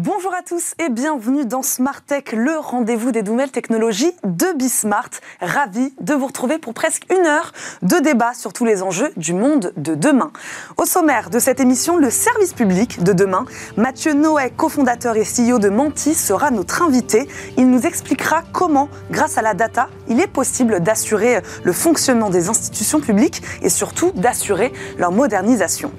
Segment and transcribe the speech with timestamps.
[0.00, 5.10] Bonjour à tous et bienvenue dans Smart Tech, le rendez-vous des nouvelles technologies de Bismart.
[5.40, 7.50] Ravi de vous retrouver pour presque une heure
[7.82, 10.30] de débat sur tous les enjeux du monde de demain.
[10.76, 13.44] Au sommaire de cette émission, le service public de demain.
[13.76, 17.26] Mathieu Noé, cofondateur et CEO de Menti, sera notre invité.
[17.56, 22.48] Il nous expliquera comment, grâce à la data, il est possible d'assurer le fonctionnement des
[22.48, 25.90] institutions publiques et surtout d'assurer leur modernisation.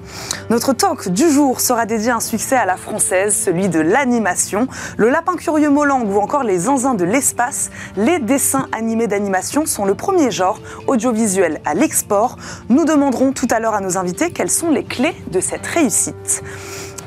[0.48, 4.68] Notre talk du jour sera dédié à un succès à la française, celui de l'animation,
[4.96, 9.84] le lapin curieux Molang ou encore les zinzins de l'espace, les dessins animés d'animation sont
[9.84, 12.36] le premier genre audiovisuel à l'export.
[12.68, 16.42] Nous demanderons tout à l'heure à nos invités quelles sont les clés de cette réussite.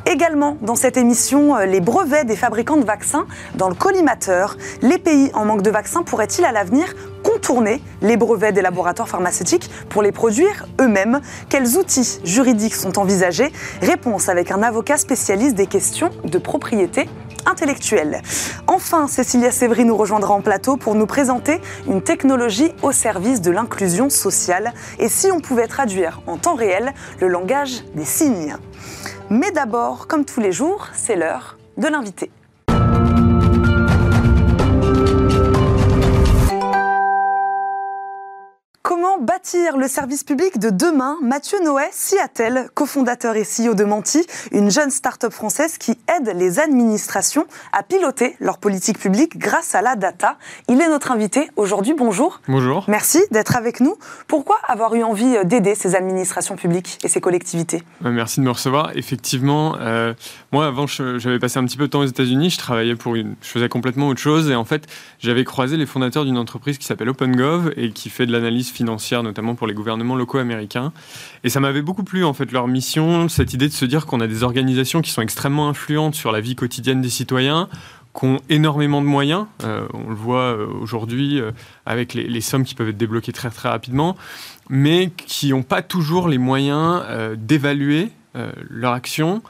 [0.06, 4.58] Également dans cette émission, euh, les brevets des fabricants de vaccins dans le collimateur.
[4.82, 6.94] Les pays en manque de vaccins pourraient-ils à l'avenir
[7.34, 11.20] contourner les brevets des laboratoires pharmaceutiques pour les produire eux-mêmes
[11.50, 13.52] Quels outils juridiques sont envisagés?
[13.82, 17.10] Réponse avec un avocat spécialiste des questions de propriété
[17.46, 18.22] intellectuelle.
[18.68, 23.52] Enfin, Cécilia Sévry nous rejoindra en plateau pour nous présenter une technologie au service de
[23.52, 28.56] l'inclusion sociale et si on pouvait traduire en temps réel le langage des signes?
[29.30, 32.30] Mais d'abord, comme tous les jours, c'est l'heure de l'invité.
[39.44, 44.26] Bâtir le service public de demain Mathieu Noé s'y attelle, cofondateur et CEO de Menti,
[44.54, 49.82] une jeune start-up française qui aide les administrations à piloter leur politique publique grâce à
[49.82, 50.38] la data.
[50.70, 51.94] Il est notre invité aujourd'hui.
[51.94, 52.40] Bonjour.
[52.48, 52.86] Bonjour.
[52.88, 53.98] Merci d'être avec nous.
[54.28, 57.84] Pourquoi avoir eu envie d'aider ces administrations publiques et ces collectivités?
[58.06, 58.92] Euh, Merci de me recevoir.
[58.96, 60.14] Effectivement, euh,
[60.54, 62.50] moi avant, j'avais passé un petit peu de temps aux États-Unis.
[62.50, 64.88] Je travaillais pour une, je faisais complètement autre chose et en fait,
[65.20, 69.22] j'avais croisé les fondateurs d'une entreprise qui s'appelle OpenGov et qui fait de l'analyse financière,
[69.22, 70.94] notamment pour les gouvernements locaux américains.
[71.44, 74.20] Et ça m'avait beaucoup plu, en fait, leur mission, cette idée de se dire qu'on
[74.20, 77.70] a des organisations qui sont extrêmement influentes sur la vie quotidienne des citoyens,
[78.18, 79.46] qui ont énormément de moyens.
[79.64, 81.52] Euh, on le voit euh, aujourd'hui euh,
[81.86, 84.16] avec les, sommes qui peuvent être débloquées très très rapidement,
[84.70, 87.04] mais qui n'ont pas toujours les moyens
[87.38, 88.10] d'évaluer
[88.70, 89.42] leur action,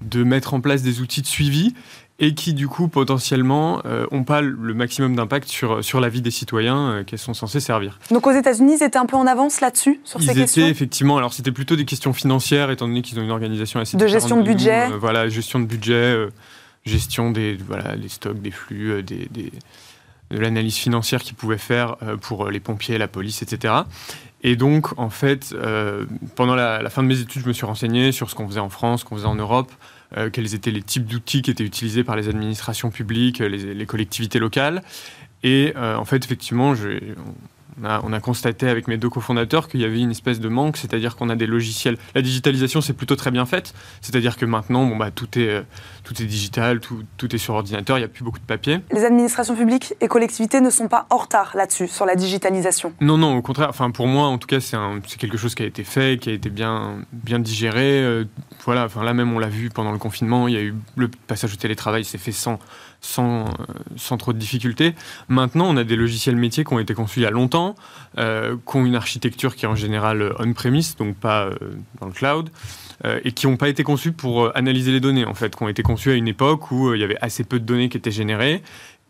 [0.00, 1.74] de mettre en place des outils de suivi
[2.22, 6.22] et qui du coup potentiellement n'ont euh, pas le maximum d'impact sur, sur la vie
[6.22, 7.98] des citoyens euh, qu'elles sont censées servir.
[8.12, 10.62] Donc aux États-Unis, ils étaient un peu en avance là-dessus, sur ces questions?
[10.62, 13.80] Ils étaient effectivement, alors c'était plutôt des questions financières, étant donné qu'ils ont une organisation
[13.80, 16.16] assez De gestion de budget euh, Voilà, gestion de budget,
[16.86, 19.28] gestion des, voilà, des stocks, des flux, des,
[20.30, 23.74] de l'analyse financière qu'ils pouvaient faire pour les pompiers, la police, etc.
[24.42, 25.54] Et donc, en fait,
[26.34, 28.70] pendant la, fin de mes études, je me suis renseigné sur ce qu'on faisait en
[28.70, 29.70] France, ce qu'on faisait en Europe,
[30.16, 34.38] euh, quels étaient les types d'outils qui étaient utilisés par les administrations publiques, les, collectivités
[34.38, 34.82] locales.
[35.42, 36.74] Et euh, en fait, effectivement,
[37.82, 41.16] on, a, constaté avec mes deux cofondateurs qu'il y avait une espèce de manque, c'est-à-dire
[41.16, 41.96] qu'on a des logiciels.
[42.14, 45.62] La digitalisation, c'est plutôt très bien faite, c'est-à-dire que maintenant, bon, bah, tout, est, euh,
[46.04, 48.80] tout est digital, tout, tout est sur ordinateur, il n'y a plus beaucoup de papier.
[48.92, 53.18] Les administrations publiques et collectivités ne sont pas en retard là-dessus, sur la digitalisation Non,
[53.18, 53.68] non, au contraire.
[53.68, 54.76] Enfin, pour moi, en tout cas, c'est
[55.18, 58.22] quelque chose qui a été fait, qui a été bien, bien digéré
[58.64, 61.08] voilà, enfin là même on l'a vu pendant le confinement, il y a eu le
[61.08, 62.58] passage au télétravail s'est fait sans,
[63.02, 63.46] sans, euh,
[63.96, 64.94] sans trop de difficultés.
[65.28, 67.74] Maintenant, on a des logiciels métiers qui ont été conçus il y a longtemps,
[68.18, 71.56] euh, qui ont une architecture qui est en général on-premise, donc pas euh,
[72.00, 72.50] dans le cloud,
[73.24, 75.82] et qui n'ont pas été conçus pour analyser les données, en fait, qui ont été
[75.82, 78.62] conçus à une époque où il y avait assez peu de données qui étaient générées,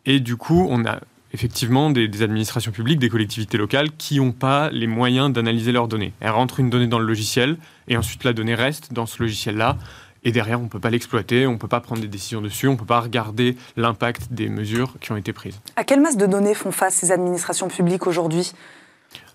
[0.06, 0.98] et du coup, on a
[1.34, 6.12] effectivement des, administrations publiques, des collectivités locales qui n'ont pas les moyens d'analyser leurs données.
[6.20, 7.56] Elles rentrent une donnée dans le logiciel
[7.88, 9.78] et ensuite la donnée reste dans ce logiciel-là.
[10.24, 12.68] Et derrière, on ne peut pas l'exploiter, on ne peut pas prendre des décisions dessus,
[12.68, 15.60] on ne peut pas regarder l'impact des mesures qui ont été prises.
[15.76, 18.52] À quelle masse de données font face ces administrations publiques aujourd'hui?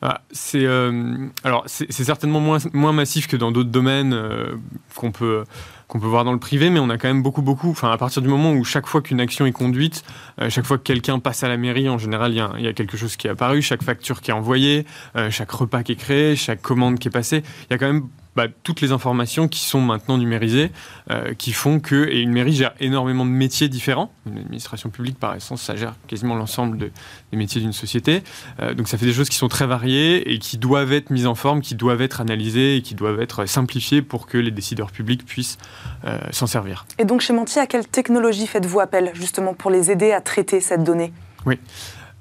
[0.02, 4.56] Ah, c'est euh, alors c'est certainement moins, moins massif que dans d'autres domaines euh,
[4.96, 5.44] qu'on peut
[5.88, 7.72] qu'on peut voir dans le privé, mais on a quand même beaucoup, beaucoup.
[7.72, 10.04] Enfin, à partir du moment où chaque fois qu'une action est conduite,
[10.40, 12.98] euh, chaque fois que quelqu'un passe à la mairie, en général, il y, a quelque
[12.98, 14.86] chose qui est apparu, chaque facture qui est envoyée,
[15.30, 17.42] chaque repas qui est créé, chaque commande qui est passée.
[17.69, 20.72] Il y a quand même bah, toutes les informations qui sont maintenant numérisées,
[21.10, 24.12] euh, qui font que, et une mairie gère énormément de métiers différents.
[24.28, 26.92] Une administration publique, par essence, ça gère quasiment l'ensemble des
[27.36, 28.22] métiers d'une société.
[28.60, 31.25] Euh, donc ça fait des choses qui sont très variées et qui doivent être mises
[31.25, 34.92] en forme, qui doivent être analysées et qui doivent être simplifiées pour que les décideurs
[34.92, 35.57] publics puissent
[36.06, 36.86] euh, s'en servir.
[37.00, 40.62] Et donc chez Menti, à quelle technologie faites-vous appel justement pour les aider à traiter
[40.62, 41.12] cette donnée?
[41.48, 41.57] Oui.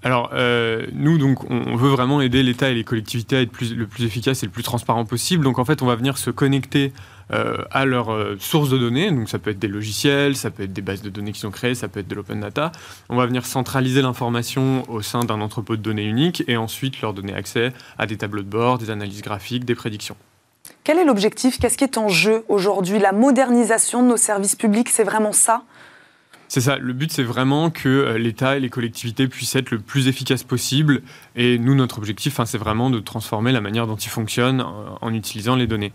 [0.07, 3.89] Alors, euh, nous, donc, on veut vraiment aider l'État et les collectivités à être le
[3.89, 5.43] plus efficace et le plus transparent possible.
[5.43, 6.93] Donc, en fait, on va venir se connecter
[7.33, 9.11] euh, à leurs euh, sources de données.
[9.11, 11.51] Donc, ça peut être des logiciels, ça peut être des bases de données qui sont
[11.51, 12.71] créées, ça peut être de l'open data.
[13.09, 17.13] On va venir centraliser l'information au sein d'un entrepôt de données unique et ensuite leur
[17.13, 20.15] donner accès à des tableaux de bord, des analyses graphiques, des prédictions.
[20.85, 21.59] Quel est l'objectif?
[21.59, 23.01] Qu'est-ce qui est en jeu aujourd'hui?
[23.01, 25.65] La modernisation de nos services publics, c'est vraiment ça?
[26.49, 29.81] C'est ça, le but c'est vraiment que euh, l'État et les collectivités puissent être le
[29.81, 31.03] plus efficaces possible.
[31.35, 34.65] Et nous, notre objectif, c'est vraiment de transformer la manière dont ils fonctionnent
[35.01, 35.93] en, utilisant les données.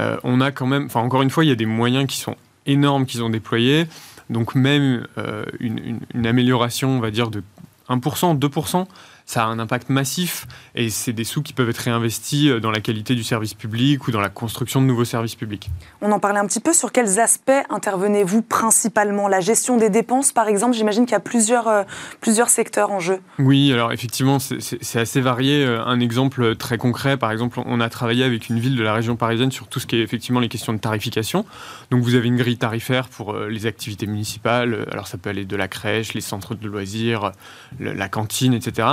[0.00, 2.16] Euh, on a quand même, enfin encore une fois, il y a des moyens qui
[2.16, 2.36] sont
[2.66, 3.86] énormes qu'ils ont déployés.
[4.30, 7.42] Donc même euh, une, amélioration, on va dire, de
[7.88, 8.86] 1%, 2%,
[9.26, 12.70] ça a un impact massif et c'est des sous qui peuvent être réinvestis euh, dans
[12.70, 15.70] la qualité du service public ou dans la construction de nouveaux services publics.
[16.00, 16.72] On en parlait un petit peu.
[16.72, 19.28] Sur quels aspects intervenez-vous principalement?
[19.28, 21.82] La gestion des dépenses, par exemple J'imagine qu'il y a plusieurs, euh,
[22.20, 23.20] plusieurs secteurs en jeu.
[23.38, 25.64] Oui, alors effectivement, c'est assez varié.
[25.64, 28.94] Euh, un exemple très concret, par exemple, on a travaillé avec une ville de la
[28.94, 31.44] région parisienne sur tout ce qui est effectivement les questions de tarification.
[31.90, 34.86] Donc vous avez une grille tarifaire pour les activités municipales.
[34.90, 37.32] Alors ça peut aller de la crèche, les centres de loisirs,
[37.80, 38.88] la cantine, etc.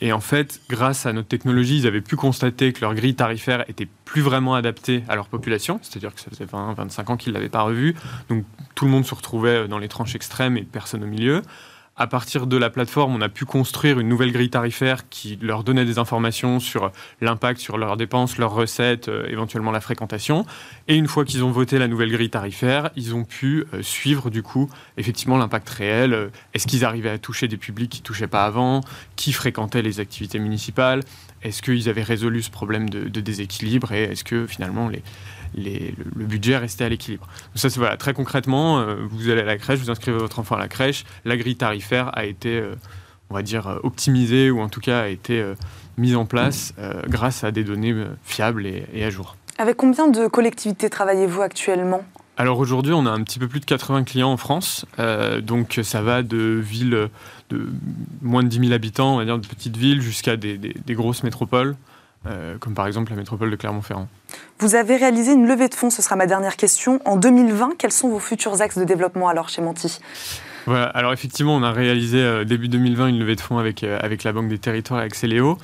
[0.00, 3.64] Et en fait, grâce à notre technologie, ils avaient pu constater que leur grille tarifaire
[3.68, 7.32] était plus vraiment adaptée à leur population, c'est-à-dire que ça faisait 20, 25 ans qu'ils
[7.32, 7.94] ne l'avaient pas revue.
[8.28, 8.44] Donc
[8.74, 11.42] tout le monde se retrouvait dans les tranches extrêmes et personne au milieu
[11.98, 15.64] à partir de la plateforme, on a pu construire une nouvelle grille tarifaire qui leur
[15.64, 20.46] donnait des informations sur l'impact sur leurs dépenses, leurs recettes, euh, éventuellement la fréquentation.
[20.86, 24.30] Et une fois qu'ils ont voté la nouvelle grille tarifaire, ils ont pu euh, suivre
[24.30, 26.14] du coup effectivement l'impact réel.
[26.14, 28.82] Euh, est-ce qu'ils arrivaient à toucher des publics qui touchaient pas avant
[29.16, 31.02] Qui fréquentaient les activités municipales
[31.42, 35.02] Est-ce qu'ils avaient résolu ce problème de, de déséquilibre Et est-ce que finalement les
[35.56, 37.26] le, budget restait à l'équilibre.
[37.54, 40.56] ça, c'est voilà, très concrètement, euh, vous allez à la crèche, vous inscrivez votre enfant
[40.56, 42.74] à la crèche, la grille tarifaire a été, euh,
[43.30, 45.44] on va dire, euh, optimisée ou en tout cas a été
[45.96, 46.74] mise en place
[47.08, 49.36] grâce à des données fiables et, à jour.
[49.58, 52.04] Avec combien de collectivités travaillez-vous actuellement?
[52.36, 54.86] Alors aujourd'hui, on a un petit peu plus de 80 clients en France.
[55.42, 57.08] donc ça va de villes
[57.50, 57.68] de
[58.22, 61.76] moins de 10 000 habitants, on va dire de petites villes, jusqu'à des, grosses métropoles.
[62.26, 64.08] Euh, comme par exemple la métropole de Clermont-Ferrand.
[64.58, 67.00] Vous avez réalisé une levée de fonds, ce sera ma dernière question.
[67.04, 70.00] En 2020, quels sont vos futurs axes de développement alors chez Menti
[70.66, 73.98] voilà, alors effectivement, on a réalisé euh, début 2020 une levée de fonds avec, euh,
[74.02, 75.58] avec la Banque des Territoires, avec Céléo.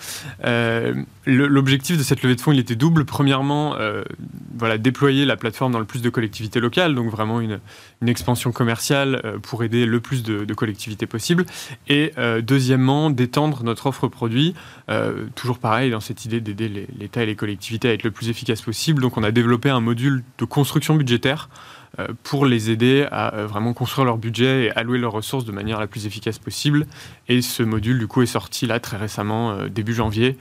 [0.44, 0.94] Euh,
[1.26, 3.06] L'objectif de cette levée de fonds, il était double.
[3.06, 3.76] Premièrement,
[4.58, 7.60] voilà, déployer la plateforme dans le plus de collectivités locales, donc vraiment une,
[8.02, 11.46] une expansion commerciale pour aider le plus de, collectivités possible.
[11.88, 12.12] Et
[12.42, 14.54] deuxièmement, d'étendre notre offre produit,
[15.34, 18.60] toujours pareil, dans cette idée d'aider l'État et les collectivités à être le plus efficace
[18.60, 19.00] possible.
[19.00, 21.48] Donc on a développé un module de construction budgétaire
[22.22, 25.80] pour les aider à euh, vraiment construire leur budget et allouer leurs ressources de manière
[25.80, 26.86] la plus efficace possible.
[27.28, 30.38] Et ce module, du coup, est sorti là très récemment, euh, début janvier,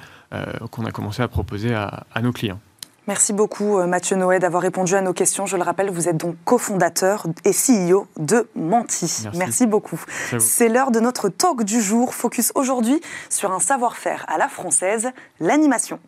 [0.71, 2.59] qu'on a commencé à proposer à, nos clients.
[3.07, 5.45] Merci beaucoup Mathieu Noé d'avoir répondu à nos questions.
[5.45, 9.25] Je le rappelle, vous êtes donc cofondateur et CEO de Menti.
[9.35, 10.01] Merci beaucoup.
[10.39, 15.11] C'est l'heure de notre talk du jour, focus aujourd'hui sur un savoir-faire à la française,
[15.39, 15.99] l'animation.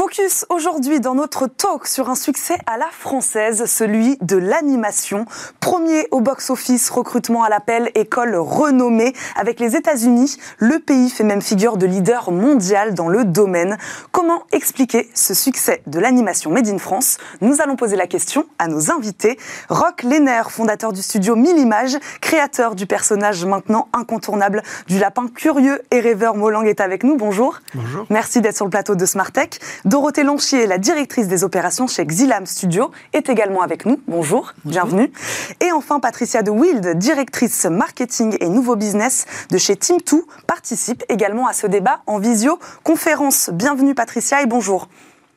[0.00, 5.26] Focus aujourd'hui dans notre talk sur un succès à la française, celui de l'animation.
[5.60, 9.12] Premier au box-office, recrutement à l'appel, école renommée.
[9.36, 13.76] Avec les États-Unis, le pays fait même figure de leader mondial dans le domaine.
[14.10, 17.18] Comment expliquer ce succès de l'animation Made in France?
[17.42, 19.38] Nous allons poser la question à nos invités.
[19.68, 25.82] Rock Lehner, fondateur du studio Mille Images, créateur du personnage maintenant incontournable du lapin curieux
[25.90, 27.18] et rêveur Molang est avec nous.
[27.18, 27.58] Bonjour.
[27.74, 28.06] Bonjour.
[28.08, 29.60] Merci d'être sur le plateau de Smartech.
[29.90, 34.00] Dorothée Lonchier, la directrice des opérations chez Xilam Studio, est également avec nous.
[34.06, 35.10] Bonjour, bienvenue.
[35.58, 41.48] Et enfin, Patricia de Wild, directrice marketing et nouveau business de chez Team2, participe également
[41.48, 43.50] à ce débat en visioconférence.
[43.52, 44.86] Bienvenue Patricia et bonjour.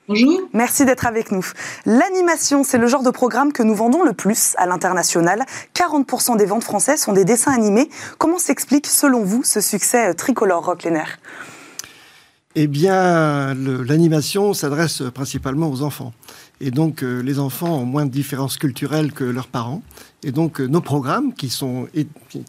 [0.07, 0.41] Bonjour.
[0.53, 1.47] Merci d'être avec nous.
[1.87, 5.45] L'animation, c'est le genre de programme que nous vendons le plus à l'international.
[5.73, 7.89] 40% des ventes françaises sont des dessins animés.
[8.19, 11.05] Comment s'explique, selon vous, ce succès tricolore, Rock Lenner
[12.55, 16.13] eh bien, l'animation s'adresse principalement aux enfants.
[16.61, 19.81] Et donc, euh, les enfants ont moins de différences culturelles que leurs parents.
[20.23, 21.87] Et donc, euh, nos programmes, qui sont,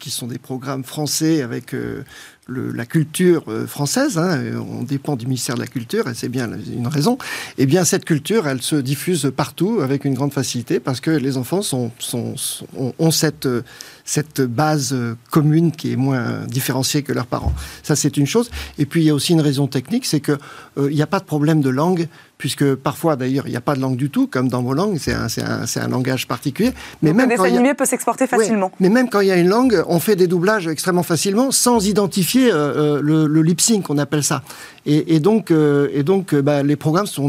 [0.01, 2.03] qui sont des programmes français avec euh,
[2.49, 6.87] la culture française, hein, on dépend du ministère de la Culture, et c'est bien une
[6.87, 7.17] raison,
[7.57, 11.39] eh bien, cette culture, elle se diffuse partout avec une grande facilité parce que les
[11.39, 12.35] enfants sont, sont,
[12.99, 13.49] ont cette
[14.05, 17.55] cette base euh, commune qui est moins différenciée que leurs parents.
[17.83, 18.51] Ça, c'est une chose.
[18.79, 20.39] Et puis, il y a aussi une raison technique, c'est qu'il
[20.79, 23.75] euh, n'y a pas de problème de langue, puisque parfois, d'ailleurs, il n'y a pas
[23.75, 26.73] de langue du tout, comme dans vos langues, c'est un, un, langage particulier.
[27.03, 27.37] Mais même un
[27.73, 28.71] peut s'exporter facilement.
[28.81, 31.87] mais même quand il y a une langue, on fait des doublages extrêmement facilement, sans
[31.87, 34.43] identifier euh, le, lip sync, on appelle ça.
[34.85, 37.29] Et, donc, et donc bah, les programmes sont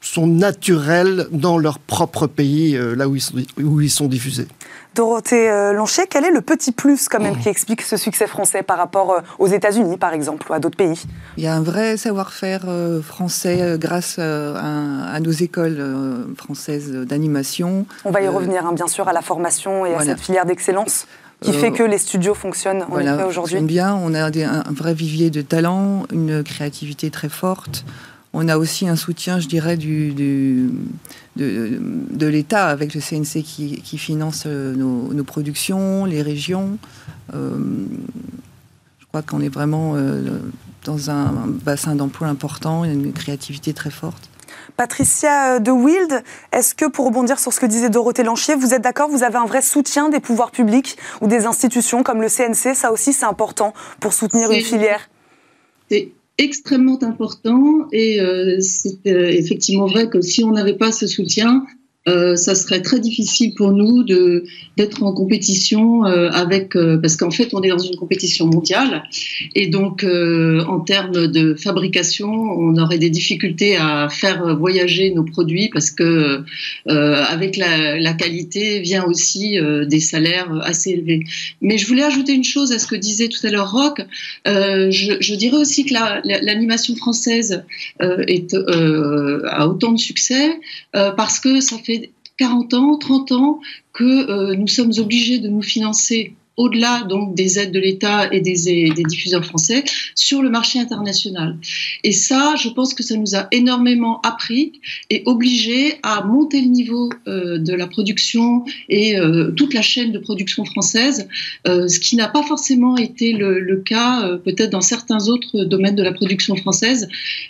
[0.00, 4.46] sont naturelles dans leur propre pays, euh, là où ils, sont, où ils sont diffusés.
[4.94, 8.62] Dorothée euh, Lancher, quel est le petit plus quand même qui explique ce succès français
[8.62, 11.02] par rapport euh, aux États-Unis, par exemple, ou à d'autres pays?
[11.36, 12.66] Il y a un vrai savoir-faire
[13.02, 17.86] français grâce à, nos écoles françaises d'animation.
[18.04, 21.06] On va y revenir, hein, bien sûr, à la formation et à cette filière d'excellence
[21.40, 23.60] qui fait que les studios fonctionnent en voilà, aujourd'hui.
[23.60, 27.84] bien, on a un vrai vivier de talent, une créativité très forte.
[28.32, 30.12] On a aussi un soutien, je dirais, du,
[31.36, 36.78] de, l'État avec le CNC qui, finance euh, nos, productions, les régions.
[37.34, 37.58] Euh,
[38.98, 40.40] je crois qu'on est vraiment euh,
[40.84, 44.28] dans un bassin d'emploi important, une créativité très forte.
[44.76, 48.82] Patricia de Wild, est-ce que, pour rebondir sur ce que disait Dorothée Lanchier, vous êtes
[48.82, 52.74] d'accord, vous avez un vrai soutien des pouvoirs publics ou des institutions comme le CNC
[52.74, 55.08] Ça aussi, c'est important pour soutenir une filière
[56.38, 61.66] extrêmement important et euh, c'est euh, effectivement vrai que si on n'avait pas ce soutien,
[62.08, 64.02] euh, ça serait très difficile pour nous
[64.76, 69.04] d'être en compétition euh, avec euh, parce qu'en fait on est dans une compétition mondiale
[69.54, 75.68] et donc en termes de fabrication on aurait des difficultés à faire voyager nos produits
[75.72, 76.42] parce que
[76.86, 81.20] avec la, qualité vient aussi des salaires assez élevés.
[81.60, 84.00] Mais je voulais ajouter une chose à ce que disait tout à l'heure Rock.
[84.46, 85.94] Je, dirais aussi que
[86.44, 87.64] l'animation française
[88.00, 90.58] a autant de succès
[90.92, 91.97] parce que ça fait
[92.38, 93.60] 40 ans, 30 ans
[93.92, 98.40] que euh, nous sommes obligés de nous financer au-delà donc des aides de l'État et
[98.40, 99.84] des, diffuseurs français
[100.14, 101.56] sur le marché international.
[102.04, 104.72] Et ça, je pense que ça nous a énormément appris
[105.08, 110.12] et obligé à monter le niveau euh, de la production et euh, toute la chaîne
[110.12, 111.28] de production française,
[111.66, 116.02] euh, ce qui n'a pas forcément été le, cas peut-être dans certains autres domaines de
[116.02, 117.08] la production française,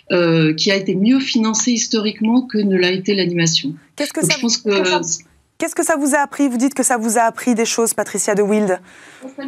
[0.09, 3.73] qui a été mieux financé historiquement que ne l'a été l'animation.
[3.95, 4.69] Qu'est-ce que ça, je pense que,
[5.59, 6.47] Qu'est-ce que ça vous a appris?
[6.47, 8.79] Vous dites que ça vous a appris des choses, Patricia de Wild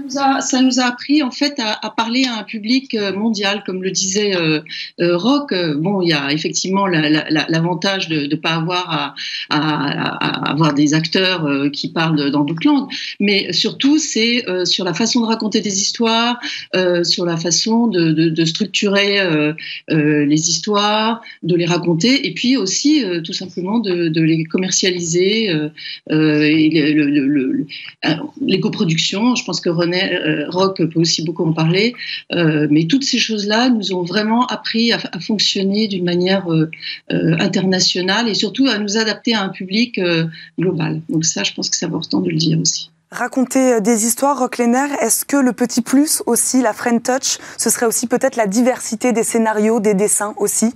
[0.10, 3.92] ça nous, a, appris en fait à, parler à un public euh, mondial, comme le
[3.92, 4.62] disait euh,
[5.00, 5.54] euh Rock.
[5.78, 9.16] Bon, il y a effectivement l'avantage de ne pas avoir
[9.50, 12.90] à, avoir des acteurs euh, qui parlent dans d'autres langues,
[13.20, 16.40] mais surtout c'est sur la façon de raconter des histoires,
[17.04, 19.20] sur la façon de, structurer
[19.88, 25.52] les histoires, de les raconter, et puis aussi tout simplement de les commercialiser.
[26.10, 26.94] Euh, et
[28.42, 31.94] l'éco-production, je pense que René euh, Rock peut aussi beaucoup en parler,
[32.34, 36.48] euh, mais toutes ces choses-là nous ont vraiment appris à, fonctionner d'une manière
[37.10, 40.00] internationale et surtout à nous adapter à un public
[40.58, 41.02] global.
[41.10, 42.90] Donc ça, je pense que c'est important de le dire aussi.
[43.12, 47.70] Raconter des histoires, Rock Lenner, est-ce que le petit plus aussi, la friend touch, ce
[47.70, 50.74] serait aussi peut-être la diversité des scénarios, des dessins aussi?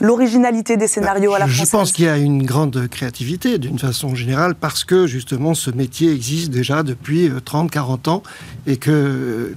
[0.00, 3.78] L'originalité des scénarios à la française Je pense qu'il y a une grande créativité d'une
[3.78, 8.22] façon générale parce que justement ce métier existe déjà depuis 30, euh, 40 ans
[8.66, 9.54] et que euh,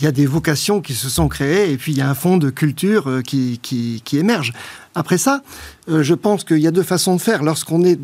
[0.00, 2.14] il y a des vocations qui se sont créées et puis il y a un
[2.14, 4.52] fond de culture euh, qui, qui, émerge.
[4.94, 5.42] Après ça,
[5.86, 7.42] je pense qu'il y a deux façons de faire.
[7.42, 7.98] Lorsqu'on est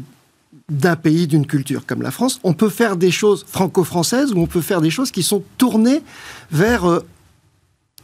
[0.69, 4.47] d'un pays, d'une culture comme la France, on peut faire des choses franco-françaises ou on
[4.47, 6.03] peut faire des choses qui sont tournées
[6.53, 7.01] vers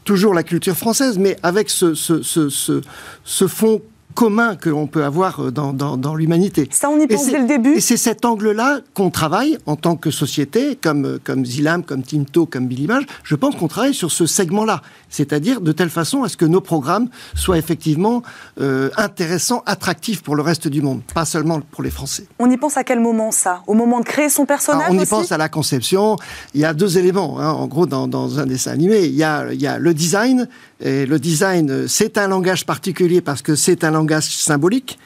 [0.04, 2.80] toujours la culture française, mais avec ce, ce, ce,
[3.24, 3.80] ce fond
[4.14, 6.68] commun que l'on peut avoir euh, dans, dans, l'humanité.
[6.70, 7.74] Ça, on y pense dès le début.
[7.74, 12.02] Et c'est cet angle-là qu'on travaille en tant que société, comme, euh, comme Zilam, comme
[12.02, 13.04] Tinto, comme Billimage.
[13.24, 14.82] Je pense qu'on travaille sur ce segment-là.
[15.10, 18.22] C'est-à-dire de telle façon à ce que nos programmes soient effectivement
[18.60, 22.26] euh, intéressants, attractifs pour le reste du monde, pas seulement pour les Français.
[22.38, 23.62] On y pense à quel moment, ça?
[23.66, 26.16] Au moment de créer son personnage On y pense à la conception.
[26.54, 29.04] Il y a deux éléments, hein, en gros, dans, dans, un dessin animé.
[29.04, 30.48] Il y a, il y a le design.
[30.80, 34.98] Et le design, c'est un langage particulier parce que c'est un langage symbolique.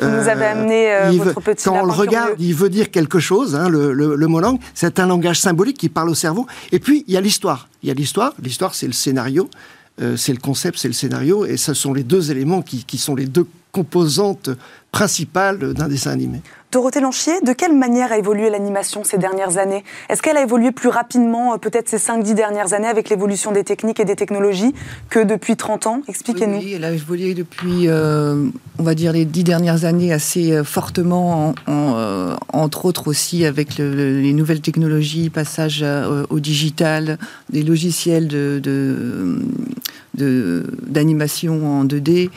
[0.00, 3.18] Vous nous avez amené euh, votre petit Quand on le regarde, il veut dire quelque
[3.18, 4.58] chose, hein, le, le, mot langue.
[4.74, 6.46] C'est un langage symbolique qui parle au cerveau.
[6.72, 7.68] Et puis, il y a l'histoire.
[7.82, 8.34] Il y a l'histoire.
[8.42, 9.48] L'histoire, c'est le scénario.
[10.00, 11.44] Euh, c'est le concept, c'est le scénario.
[11.44, 14.50] Et ce sont les deux éléments qui, qui sont les deux composantes
[14.92, 16.40] principales d'un dessin animé.
[16.70, 19.84] Dorothée Lanchier, de quelle manière a évolué l'animation ces dernières années?
[20.10, 23.64] Est-ce qu'elle a évolué plus rapidement, euh, peut-être ces 5-10 dernières années, avec l'évolution des
[23.64, 24.74] techniques et des technologies,
[25.08, 26.02] que depuis 30 ans?
[26.08, 26.58] Expliquez-nous.
[26.58, 30.62] Oui, elle a évolué depuis, euh, on va dire, les 10 dernières années assez euh,
[30.62, 31.54] fortement,
[32.52, 35.84] entre autres aussi avec les nouvelles technologies, passage
[36.28, 37.18] au digital,
[37.50, 38.60] des logiciels de,
[40.18, 42.30] d'animation en 2D.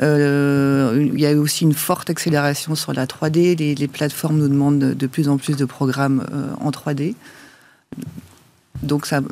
[0.00, 3.58] il y a aussi une forte accélération sur la 3D.
[3.58, 7.14] Les, les, plateformes nous demandent de plus en plus de programmes euh, en 3D.
[8.82, 9.22] Donc ça,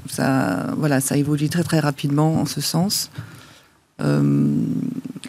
[1.16, 3.10] évolue très très rapidement en ce sens.
[4.00, 4.22] Euh,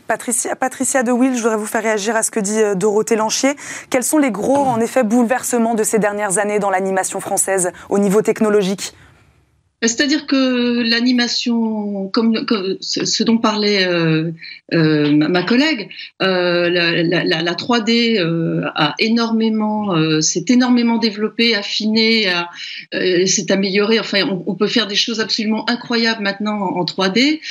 [0.08, 3.16] Patricia, Patricia De Will, je voudrais vous faire réagir à ce que dit euh, Dorothée
[3.16, 3.56] Lanchier.
[3.90, 8.00] Quels sont les gros, en effet, bouleversements de ces dernières années dans l'animation française au
[8.00, 8.96] niveau technologique?
[9.88, 12.46] C'est-à-dire que l'animation, comme,
[12.80, 14.32] ce dont parlait euh,
[14.74, 15.90] euh, ma, collègue,
[16.22, 18.20] euh, la, 3D
[18.76, 22.32] a énormément, s'est énormément développée, affinée,
[22.92, 24.00] s'est améliorée.
[24.00, 27.42] Enfin, on, peut faire des choses absolument incroyables maintenant en, 3D.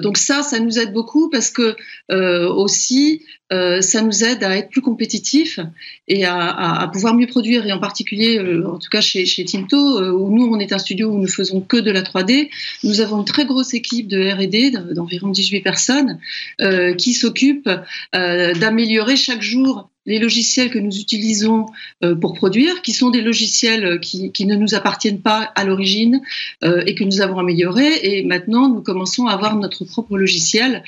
[0.00, 1.76] donc ça, ça nous aide beaucoup parce que
[2.08, 5.58] aussi, ça nous aide à être plus compétitifs
[6.06, 7.66] et à, pouvoir mieux produire.
[7.66, 11.08] Et en particulier, en tout cas chez, chez Tinto, où nous, on est un studio
[11.08, 12.50] où nous faisons que de la 3D.
[12.84, 16.18] Nous avons une très grosse équipe de R&D d'environ 18 personnes
[16.60, 17.68] euh, qui s'occupe
[18.14, 21.66] euh, d'améliorer chaque jour les logiciels que nous utilisons
[22.02, 26.22] euh, pour produire, qui sont des logiciels euh, qui, ne nous appartiennent pas à l'origine
[26.64, 27.92] euh, et que nous avons améliorés.
[28.02, 30.82] Et maintenant, nous commençons à avoir notre propre logiciel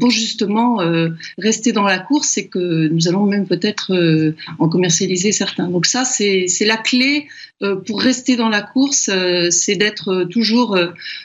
[0.00, 0.78] pour justement
[1.36, 3.92] rester dans la course et que nous allons même peut-être
[4.58, 5.68] en commercialiser certains.
[5.68, 7.26] Donc ça, c'est la clé
[7.86, 9.10] pour rester dans la course,
[9.50, 10.78] c'est d'être toujours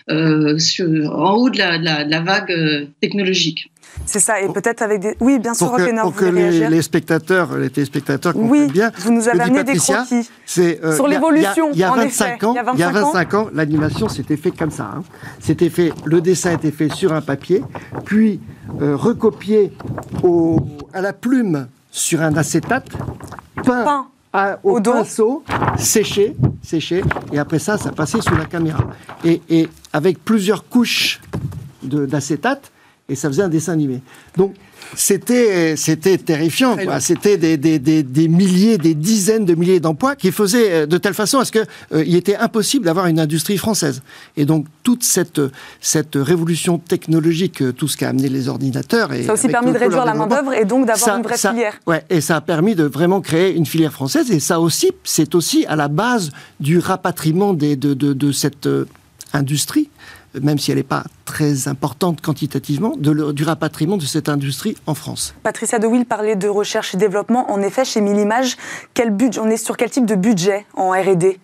[0.10, 3.70] en haut de la vague technologique.
[4.06, 5.18] C'est ça, et peut-être avec des.
[5.20, 8.92] Oui, bien sûr, pour que, pour que les, spectateurs, les téléspectateurs comprennent oui, bien.
[9.00, 10.30] Vous nous avez amené des croquis.
[10.60, 11.70] Euh, sur l'évolution.
[11.74, 14.92] Il y a, 25 ans, il y a 25 ans, l'animation s'était fait comme ça.
[14.96, 15.04] Hein.
[15.40, 17.64] C'était fait, le dessin était fait sur un papier,
[18.06, 18.40] puis
[18.82, 19.74] euh, recopié
[20.24, 20.60] au,
[20.94, 22.88] à la plume sur un acétate,
[23.64, 24.08] peint.
[24.64, 25.44] au, pinceau,
[25.78, 27.04] séché, séché,
[27.34, 28.86] et après ça, ça passait sous la caméra.
[29.26, 31.22] Et, et avec plusieurs couches
[31.84, 32.72] d'acétate,
[33.10, 34.02] et ça faisait un dessin animé.
[34.36, 34.54] Donc
[34.96, 36.78] c'était c'était terrifiant.
[37.00, 40.98] C'était des, des, des, des, milliers, des dizaines de milliers d'emplois qui faisaient euh, de
[40.98, 44.02] telle façon à ce qu'il euh, il était impossible d'avoir une industrie française.
[44.36, 45.42] Et donc toute cette
[45.82, 49.72] cette révolution technologique, euh, tout ce qu'a amené les ordinateurs, et ça a aussi permis
[49.72, 51.80] de réduire la main d'œuvre et donc d'avoir une vraie filière.
[51.86, 54.32] Ouais, et ça a permis de vraiment créer une filière française.
[54.32, 58.70] Et ça aussi, c'est aussi à la base du rapatriement des, de, de, de cette
[59.34, 59.90] industrie
[60.42, 65.36] même si elle n'est pas très importante quantitativement, du rapatriement de cette industrie en France.
[65.44, 67.52] Patricia De Will parlait de recherche et développement.
[67.52, 68.58] En effet, chez Millimage,
[68.94, 71.40] quel budget, on est sur quel type de budget en R&D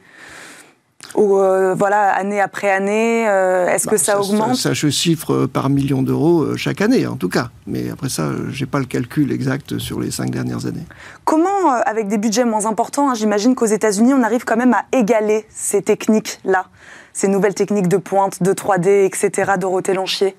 [1.15, 4.55] ou euh, voilà, année après année, euh, est-ce que bah, ça, augmente?
[4.55, 7.49] ça, se chiffre par million d'euros euh, chaque année, en tout cas.
[7.67, 10.85] Mais après ça, j'ai pas le calcul exact sur les cinq dernières années.
[11.23, 14.85] Comment, avec des budgets moins importants, hein, j'imagine qu'aux États-Unis, on arrive quand même à
[14.91, 16.65] égaler ces techniques-là?
[17.13, 20.35] Ces nouvelles techniques de pointe, de 3D, etc., Dorothée Lanchier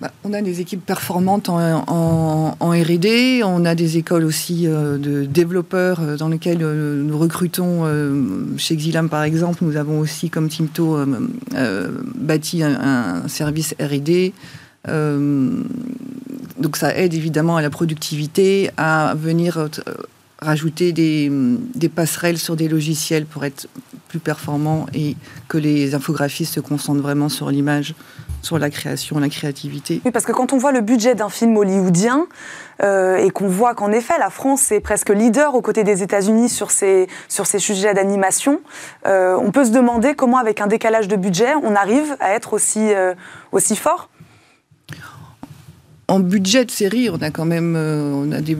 [0.00, 5.26] bah, on a des équipes performantes en, RD, on a des écoles aussi euh, de
[5.26, 7.84] développeurs euh, dans lesquelles euh, nous recrutons.
[8.56, 10.98] chez Xilam, par exemple, nous avons aussi, comme Timto,
[12.14, 14.32] bâti un, service RD.
[16.58, 19.68] donc ça aide évidemment à la productivité, à venir
[20.40, 23.68] rajouter des, passerelles sur des logiciels pour être
[24.08, 25.16] plus performants et
[25.48, 27.94] que les infographistes se concentrent vraiment sur l'image,
[28.42, 30.00] sur la création, la créativité.
[30.04, 32.26] Oui, parce que quand on voit le budget d'un film hollywoodien
[32.82, 36.48] euh, et qu'on voit qu'en effet la France est presque leader aux côtés des États-Unis
[36.48, 38.60] sur ces, sur ces sujets d'animation,
[39.06, 42.54] euh, on peut se demander comment, avec un décalage de budget, on arrive à être
[42.54, 43.14] aussi, euh,
[43.52, 44.08] aussi fort
[46.08, 48.58] en budget de série, on a quand même on a des,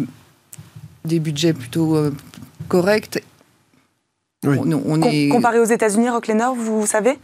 [1.04, 2.12] des budgets plutôt euh,
[2.68, 3.22] corrects.
[4.44, 5.28] On, est...
[5.28, 7.18] Comparé aux États-Unis, Rock Lenor, vous savez?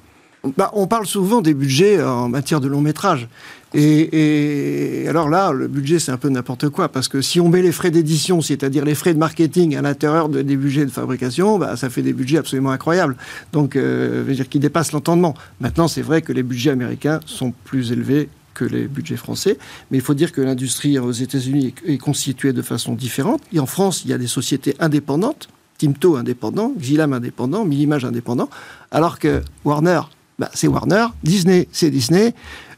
[0.57, 3.29] Bah, on parle souvent des budgets en matière de long métrage.
[3.75, 7.63] Et, alors là, le budget, c'est un peu n'importe quoi, parce que si on met
[7.63, 11.77] les frais d'édition, c'est-à-dire les frais de marketing à l'intérieur des budgets de fabrication, bah,
[11.77, 13.17] ça fait des budgets absolument incroyables.
[13.53, 15.35] Donc, euh, veut dire qui dépassent l'entendement.
[15.61, 19.59] Maintenant, c'est vrai que les budgets américains sont plus élevés que les budgets français.
[19.91, 23.43] Mais il faut dire que l'industrie aux États-Unis est constituée de façon différente.
[23.53, 28.49] Et en France, il y a des sociétés indépendantes, Timto indépendant, Xilam indépendant, Millimage indépendant,
[28.91, 30.01] alors que Warner,
[30.39, 32.35] bah, c'est Warner, Disney, c'est Disney,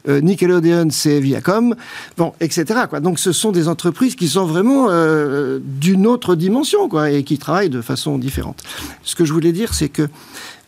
[0.07, 1.75] euh, Nickelodeon, c'est Viacom,
[2.17, 2.65] bon, etc.
[3.01, 7.37] Donc ce sont des entreprises qui sont vraiment euh, d'une autre dimension quoi, et qui
[7.37, 8.63] travaillent de façon différente.
[9.03, 10.07] Ce que je voulais dire, c'est que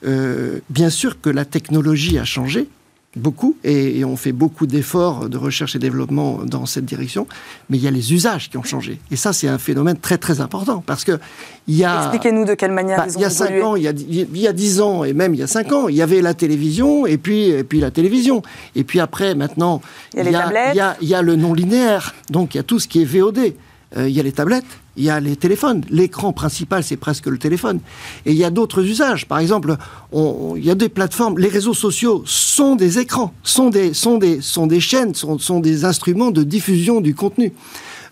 [0.06, 2.68] euh, bien sûr que la technologie a changé,
[3.16, 7.28] beaucoup et, on fait beaucoup d'efforts de recherche et développement dans cette direction,
[7.70, 9.00] mais il y a les usages qui ont changé.
[9.12, 11.20] Et ça, c'est un phénomène très très important parce que
[11.68, 12.04] il y a.
[12.04, 13.92] Expliquez-nous de quelle manière bah, ils ont Il y a cinq ans, il y a,
[13.92, 16.22] il y a dix ans et même il y a cinq ans, il y avait
[16.22, 18.42] la télévision et puis et puis la télévision
[18.76, 19.82] et puis après maintenant
[20.14, 22.62] il y a, il y a, il y a, le non linéaire, donc il y
[22.62, 23.54] a tout ce qui est VOD.
[23.98, 24.64] Euh, il y a les tablettes,
[24.98, 25.84] il y a les téléphones.
[25.90, 27.80] L'écran principal, c'est presque le téléphone.
[28.26, 29.26] Et il y a d'autres usages.
[29.26, 29.78] Par exemple,
[30.14, 31.38] il y a des plateformes.
[31.38, 35.60] Les réseaux sociaux sont des écrans, sont des, sont des, sont des chaînes, sont, sont
[35.60, 37.54] des instruments de diffusion du contenu.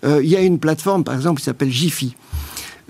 [0.06, 2.16] Euh, il y a une plateforme, par exemple, qui s'appelle Jiffy.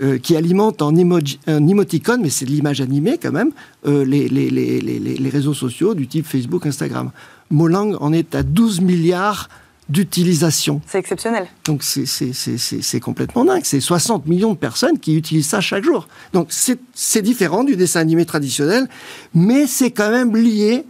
[0.02, 3.50] Euh, qui alimente en un emoticon, mais c'est de l'image animée quand même,
[3.86, 7.10] euh, les, les, les, les, réseaux sociaux du type Facebook, Instagram.
[7.50, 9.50] Molang en est à 12 milliards
[9.90, 10.80] d'utilisation.
[10.86, 11.46] C'est exceptionnel.
[11.64, 13.62] Donc c'est complètement dingue.
[13.64, 16.08] C'est 60 millions de personnes qui utilisent ça chaque jour.
[16.32, 18.88] Donc c'est différent du dessin animé traditionnel,
[19.34, 20.86] mais c'est quand même lié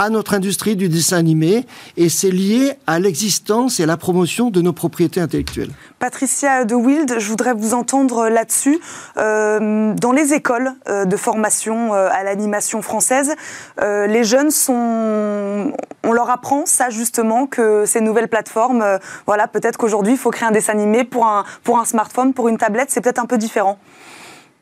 [0.00, 1.66] à notre industrie du dessin animé
[1.98, 5.68] et c'est lié à l'existence et à la promotion de nos propriétés intellectuelles.
[5.98, 8.80] Patricia de Wild, je voudrais vous entendre là-dessus.
[9.18, 13.34] Euh, dans les écoles euh, de formation euh, à l'animation française,
[13.82, 18.84] les jeunes sont, on leur apprend ça justement que ces nouvelles plateformes,
[19.26, 22.48] voilà, peut-être qu'aujourd'hui il faut créer un dessin animé pour un pour un smartphone, pour
[22.48, 23.78] une tablette, c'est peut-être un peu différent.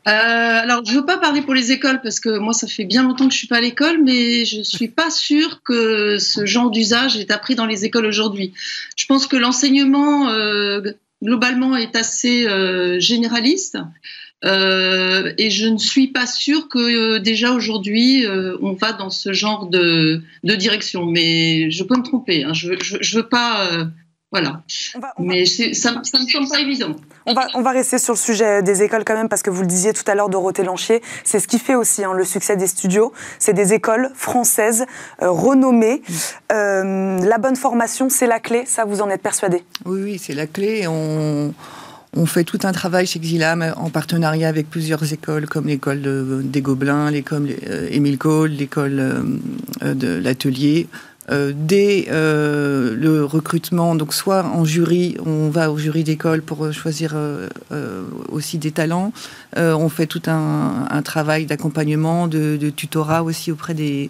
[0.09, 3.03] Euh, alors, je veux pas parler pour les écoles parce que moi, ça fait bien
[3.03, 6.71] longtemps que je suis pas à l'école, mais je suis pas sûre que ce genre
[6.71, 8.53] d'usage est appris dans les écoles aujourd'hui.
[8.95, 10.81] Je pense que l'enseignement euh,
[11.21, 13.77] globalement est assez euh, généraliste.
[14.43, 18.25] Et je ne suis pas sûre que déjà aujourd'hui
[18.61, 22.45] on va dans ce genre de, direction, mais je peux me tromper.
[22.45, 22.53] Hein.
[22.53, 23.69] Je, je veux pas
[24.31, 24.61] voilà.
[25.17, 26.95] Mais ça, ne me semble pas évident.
[27.25, 29.61] On va, on va rester sur le sujet des écoles quand même, parce que vous
[29.61, 32.55] le disiez tout à l'heure, Dorothée Lanchier, c'est ce qui fait aussi hein, le succès
[32.55, 33.11] des studios.
[33.39, 34.85] C'est des écoles françaises
[35.23, 36.03] euh, renommées.
[36.51, 40.35] Euh, la bonne formation, c'est la clé, ça vous en êtes persuadé Oui, oui, c'est
[40.35, 40.85] la clé.
[40.87, 41.51] On,
[42.15, 46.61] on fait tout un travail chez Xilam en partenariat avec plusieurs écoles, comme l'école des
[46.61, 49.23] Gobelins, l'école euh, Émile Cole, l'école
[49.81, 50.87] de l'Atelier,
[51.31, 56.71] euh, dès euh, le recrutement, donc soit en jury, on va au jury d'école pour
[56.73, 57.47] choisir euh,
[58.29, 59.11] aussi des talents.
[59.55, 64.09] on fait tout un, travail d'accompagnement, de, tutorat aussi auprès des,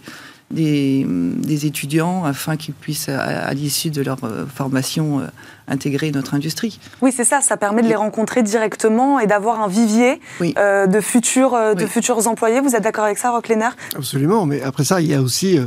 [0.51, 4.19] des, étudiants afin qu'ils puissent, à, l'issue de leur
[4.53, 5.21] formation,
[5.67, 6.79] intégrer notre industrie.
[7.01, 7.41] Oui, c'est ça.
[7.41, 12.59] Ça permet de les rencontrer directement et d'avoir un vivier de, futurs, de futurs employés.
[12.61, 13.69] Vous êtes d'accord avec ça, Rock Lenner?
[13.95, 14.45] Absolument.
[14.45, 15.59] Mais après ça, il y a aussi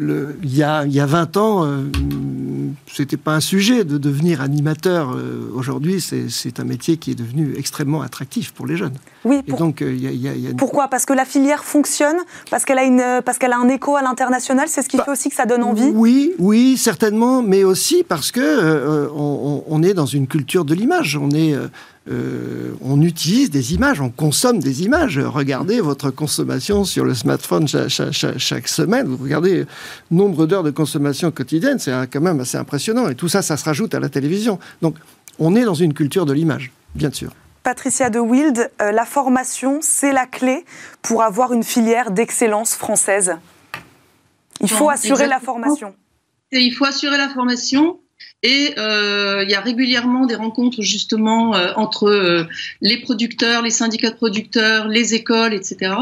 [0.00, 1.84] il, y a, il y a 20 ans, euh,
[2.92, 5.12] c'était pas un sujet de devenir animateur.
[5.12, 8.96] Euh, aujourd'hui, c'est un métier qui est devenu extrêmement attractif pour les jeunes.
[9.24, 9.42] Oui.
[9.46, 9.84] donc,
[10.56, 10.88] Pourquoi?
[10.88, 12.16] Parce que la filière fonctionne
[12.50, 15.04] Parce qu'elle a, une, parce qu'elle a un écho à l'international C'est ce qui bah,
[15.04, 15.90] fait aussi que ça donne envie?
[15.92, 20.74] Oui, oui, certainement, mais aussi parce que euh, on, on, est dans une culture de
[20.74, 21.18] l'image.
[21.20, 21.54] On est
[22.08, 25.18] euh, on utilise des images, on consomme des images.
[25.18, 29.06] Regardez votre consommation sur le smartphone chaque, semaine.
[29.06, 29.66] Vous regardez le
[30.10, 33.08] nombre d'heures de consommation quotidienne, c'est quand même assez impressionnant.
[33.08, 34.58] Et tout ça, ça se rajoute à la télévision.
[34.80, 34.96] Donc,
[35.38, 37.32] on est dans une culture de l'image, bien sûr.
[37.62, 40.64] Patricia de Wild, euh, la formation, c'est la clé
[41.02, 43.36] pour avoir une filière d'excellence française.
[44.62, 45.94] Il faut assurer la formation.
[46.52, 47.98] il faut assurer la formation
[48.42, 52.44] et euh, il y a régulièrement des rencontres justement euh, entre euh,
[52.80, 55.92] les producteurs, les syndicats de producteurs, les écoles, etc.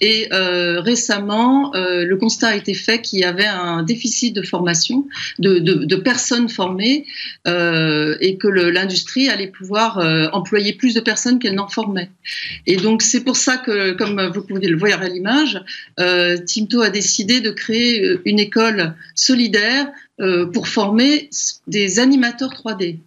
[0.00, 5.06] Et récemment, le constat a été fait qu'il y avait un déficit de formation,
[5.38, 7.04] de, personnes formées,
[7.46, 9.98] et que l'industrie allait pouvoir
[10.32, 12.10] employer plus de personnes qu'elle n'en formait.
[12.66, 15.62] Et donc c'est pour ça que, comme vous pouvez le voir à l'image,
[16.46, 19.90] Timto a décidé de créer une école solidaire
[20.52, 21.30] pour former
[21.66, 22.98] des animateurs 3D.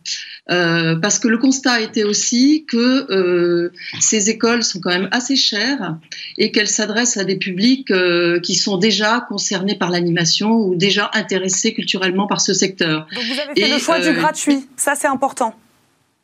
[0.52, 3.72] Euh, parce que le constat été aussi que euh,
[4.02, 5.98] ces écoles sont quand même assez chères
[6.38, 11.10] et qu'elles s'adressent à des publics euh, qui sont déjà concernés par l'animation ou déjà
[11.14, 13.08] intéressés culturellement par ce secteur.
[13.16, 15.56] Donc vous avez fait le choix du euh, gratuit, ça c'est important.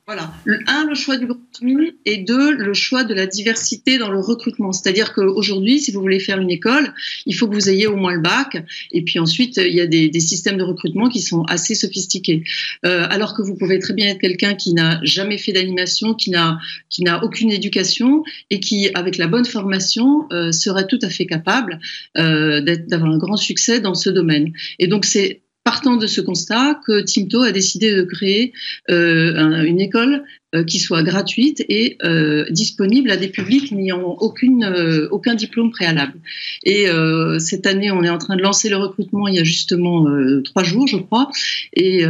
[0.10, 0.34] Voilà.
[0.66, 4.72] Un, le choix du gratuit et deux, le choix de la diversité dans le recrutement.
[4.72, 6.96] C'est-à-dire qu'aujourd'hui, si vous voulez faire une école,
[7.28, 8.58] il faut que vous ayez au moins le bac.
[8.92, 12.44] Et puis ensuite, il y a des, des systèmes de recrutement qui sont assez sophistiqués.
[12.88, 16.32] Euh, alors que vous pouvez très bien être quelqu'un qui n'a jamais fait d'animation, qui
[16.32, 16.58] n'a
[16.90, 21.28] qui n'a aucune éducation et qui, avec la bonne formation, euh, serait tout à fait
[21.28, 21.80] capable
[22.18, 24.54] euh, d'avoir un grand succès dans ce domaine.
[24.80, 28.54] Et donc c'est partant de ce constat que Timto a décidé de créer
[28.90, 30.24] euh, une école
[30.56, 34.66] euh, qui soit gratuite et euh, disponible à des publics n'ayant aucune,
[35.12, 36.18] aucun diplôme préalable.
[36.64, 36.88] Et
[37.38, 40.08] cette année, on est en train de lancer le recrutement il y a justement
[40.44, 41.30] trois jours, je crois,
[41.74, 42.04] et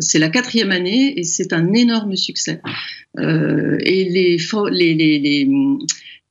[0.00, 2.60] c'est la quatrième année et c'est un énorme succès.
[3.18, 4.36] et les,
[4.70, 5.48] les, les, les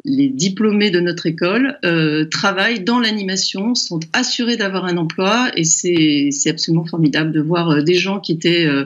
[0.04, 5.64] les diplômés de notre école euh, travaillent dans l'animation, sont assurés d'avoir un emploi et
[5.64, 8.86] c'est absolument formidable de voir euh, des gens qui étaient euh,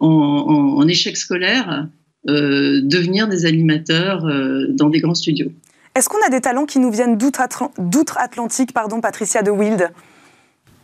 [0.00, 1.88] en, échec scolaire
[2.26, 4.26] devenir des animateurs
[4.70, 5.52] dans des grands studios.
[5.94, 9.90] Est-ce qu'on a des talents qui nous viennent d'outre-Atlantique, pardon, Patricia de Wild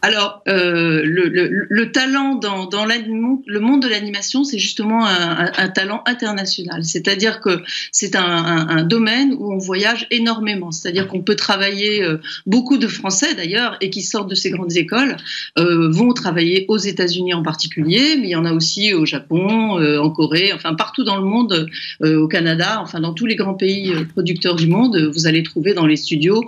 [0.07, 6.85] alors, euh, le, talent dans, le monde de l'animation, c'est justement un, talent international.
[6.85, 10.71] C'est-à-dire que c'est un, domaine où on voyage énormément.
[10.71, 14.77] C'est-à-dire qu'on peut travailler, euh, beaucoup de Français d'ailleurs, et qui sortent de ces grandes
[14.77, 15.17] écoles,
[15.59, 19.81] euh, vont travailler aux États-Unis en particulier, mais il y en a aussi au Japon,
[19.81, 21.69] en Corée, enfin partout dans le monde,
[22.05, 25.87] au Canada, enfin dans tous les grands pays producteurs du monde, vous allez trouver dans
[25.87, 26.45] les studios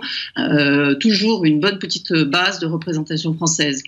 [0.99, 3.83] toujours une bonne petite base de représentation française française.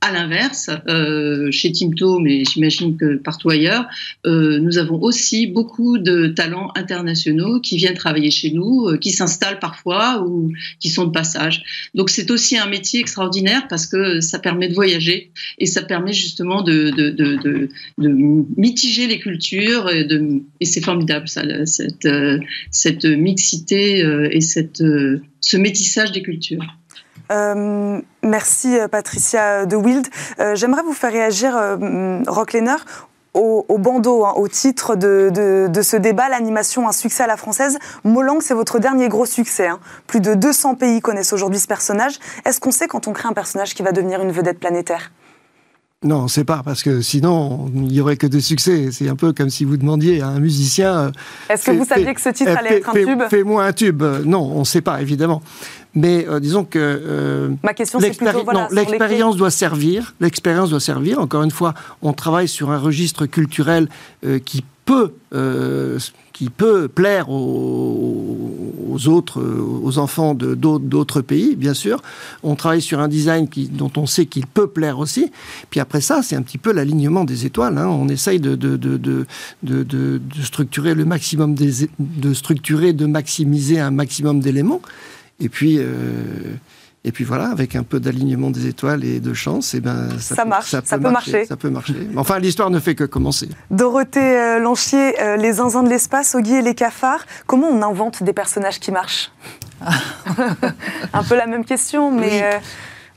[0.00, 3.86] À l'inverse, euh, chez Timto, mais j'imagine que partout ailleurs,
[4.26, 9.12] euh, nous avons aussi beaucoup de talents internationaux qui viennent travailler chez nous, euh, qui
[9.12, 11.62] s'installent parfois ou qui sont de passage.
[11.94, 16.12] Donc c'est aussi un métier extraordinaire parce que ça permet de voyager et ça permet
[16.12, 17.70] justement de,
[18.58, 20.06] mitiger les cultures et,
[20.66, 24.00] c'est formidable cette, mixité
[24.30, 26.66] et ce métissage des cultures.
[27.32, 30.06] Euh, merci euh, Patricia de Wild.
[30.40, 31.56] Euh, j'aimerais vous faire réagir,
[32.52, 32.76] Lehner,
[33.34, 37.78] au, bandeau, hein, au titre de, ce débat, l'animation, un succès à la française.
[38.04, 39.66] Molang, c'est votre dernier gros succès.
[39.66, 39.80] Hein.
[40.06, 42.18] Plus de 200 pays connaissent aujourd'hui ce personnage.
[42.44, 45.10] Est-ce qu'on sait quand on crée un personnage qui va devenir une vedette planétaire?
[46.04, 48.90] Non, on ne sait pas, parce que sinon, il n'y aurait que des succès.
[48.92, 51.12] C'est un peu comme si vous demandiez à un musicien...
[51.48, 54.02] Est-ce que vous saviez que ce titre allait être un tube Fais-moi un tube.
[54.24, 55.42] Non, on ne sait pas, évidemment.
[55.94, 60.14] Mais euh, disons que euh, ma question c'est voilà, l'expérience doit servir.
[60.20, 61.20] L'expérience doit servir.
[61.20, 63.88] Encore une fois, on travaille sur un registre culturel
[64.26, 65.12] euh, qui peut
[66.32, 72.02] qui peut plaire aux, autres, aux enfants de d'autres pays, bien sûr.
[72.42, 75.30] On travaille sur un design dont on sait qu'il peut plaire aussi.
[75.70, 77.78] Puis après ça, c'est un petit peu l'alignement des étoiles.
[77.78, 77.86] Hein.
[77.86, 79.26] On essaye de de, de,
[79.62, 84.82] de, structurer le maximum de structurer, de maximiser un maximum d'éléments.
[85.40, 86.54] Et puis, euh,
[87.06, 90.08] et puis voilà, avec un peu d'alignement des étoiles et de chance, et eh ben,
[90.18, 91.94] ça, marche, ça, peut, marcher, Ça peut marcher.
[92.16, 93.48] Enfin, l'histoire ne fait que commencer.
[93.70, 98.22] Dorothée euh, Lanchier, euh, les zinzins de l'espace, Oggy et les cafards, comment on invente
[98.22, 99.30] des personnages qui marchent?
[101.12, 102.42] Un peu la même question, mais...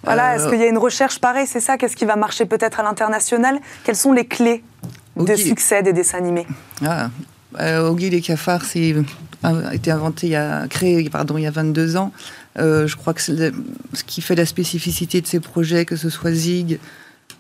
[0.04, 1.78] Voilà, est-ce qu'il y a une recherche pareille C'est ça?
[1.78, 3.60] Qu'est-ce qui va marcher peut-être à l'international?
[3.84, 4.64] Quelles sont les clés
[5.18, 6.48] de succès des dessins animés?
[6.86, 7.10] Ah,
[7.82, 8.96] Oggy et les cafards, c'est
[9.44, 12.12] a été inventé, il y a, créé pardon, il y a 22 ans.
[12.58, 16.32] Euh, je crois que ce qui fait la spécificité de ces projets, que ce soit
[16.32, 16.80] Zig,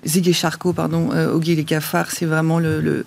[0.05, 3.05] Zig et Charcot, pardon, euh, Oggy et les cafards, c'est vraiment le,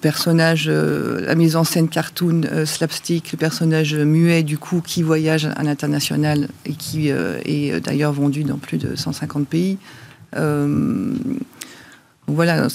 [0.00, 5.46] personnage, euh, la mise en scène cartoon, slapstick, le personnage muet du coup qui voyage
[5.46, 9.78] à l'international et qui est d'ailleurs vendu dans plus de 150 pays
[12.26, 12.68] voilà,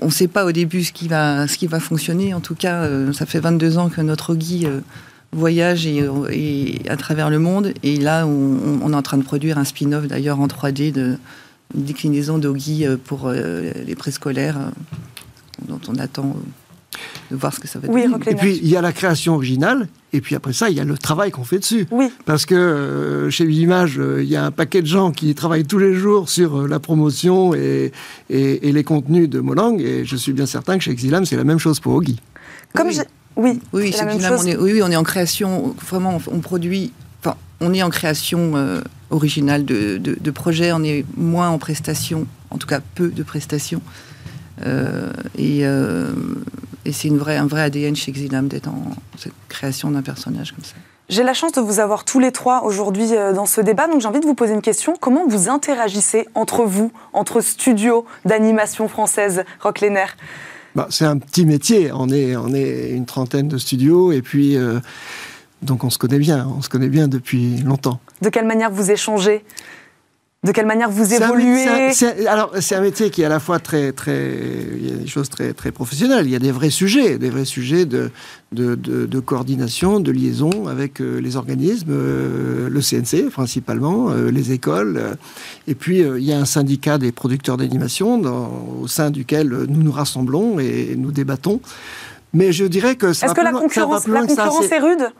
[0.00, 1.46] on ne sait pas au début ce qui va,
[1.80, 2.32] fonctionner.
[2.32, 4.66] En tout cas, ça fait 22 ans que notre Guy
[5.32, 7.72] voyage et, à travers le monde.
[7.82, 11.16] Et là, on, est en train de produire un spin-off d'ailleurs en 3D de
[11.74, 14.58] une déclinaison d'Ogi euh, pour les préscolaires,
[15.66, 16.36] dont on attend
[17.30, 19.88] de voir ce que ça va oui, Et puis, il y a la création originale,
[20.12, 21.86] et puis après ça, il y a le travail qu'on fait dessus.
[21.90, 22.10] Oui.
[22.26, 25.64] Parce que euh, chez L'Image, euh, il y a un paquet de gens qui travaillent
[25.64, 27.92] tous les jours sur euh, la promotion et,
[28.28, 31.44] et, les contenus de Molang, et je suis bien certain que chez Exilam, c'est la
[31.44, 32.20] même chose pour Ogi.
[32.74, 32.98] Comme oui.
[33.36, 34.42] Oui, oui, la même chose.
[34.44, 38.52] On est, oui, on est en création, vraiment, on produit, enfin, on est en création
[39.10, 43.22] originale de, de, de projets, on est moins en prestation, en tout cas peu de
[43.22, 43.82] prestations.
[45.38, 45.64] et,
[46.84, 50.52] et c'est une vraie, un vrai ADN chez Xinam d'être en cette création d'un personnage
[50.52, 50.74] comme ça.
[51.08, 54.00] J'ai la chance de vous avoir tous les trois aujourd'hui euh, dans ce débat, donc
[54.00, 54.94] j'ai envie de vous poser une question.
[54.98, 60.06] Comment vous interagissez entre vous, entre studios d'animation française, Rock Lenner?
[60.74, 61.90] Bah, C'est un petit métier.
[61.92, 64.56] On est, on est une trentaine de studios et puis.
[64.56, 64.80] Euh,
[65.62, 68.00] donc on se connaît bien, on se connaît bien depuis longtemps.
[68.20, 69.44] De quelle manière vous échangez?
[70.44, 71.66] De quelle manière vous évoluez
[72.26, 74.28] Alors, c'est un métier qui est à la fois très, très,
[74.74, 76.26] il y a des choses très, très professionnelles.
[76.26, 78.10] Il y a des vrais sujets, des vrais sujets de,
[78.50, 84.50] de, de, coordination, de liaison avec euh, les organismes, euh, le CNC principalement, euh, les
[84.50, 85.16] écoles.
[85.68, 88.20] et puis, il y a un syndicat des producteurs d'animation
[88.80, 91.60] au sein duquel nous nous rassemblons et nous débattons.
[92.34, 95.12] Mais je dirais que ça Est-ce que la concurrence, la concurrence est rude?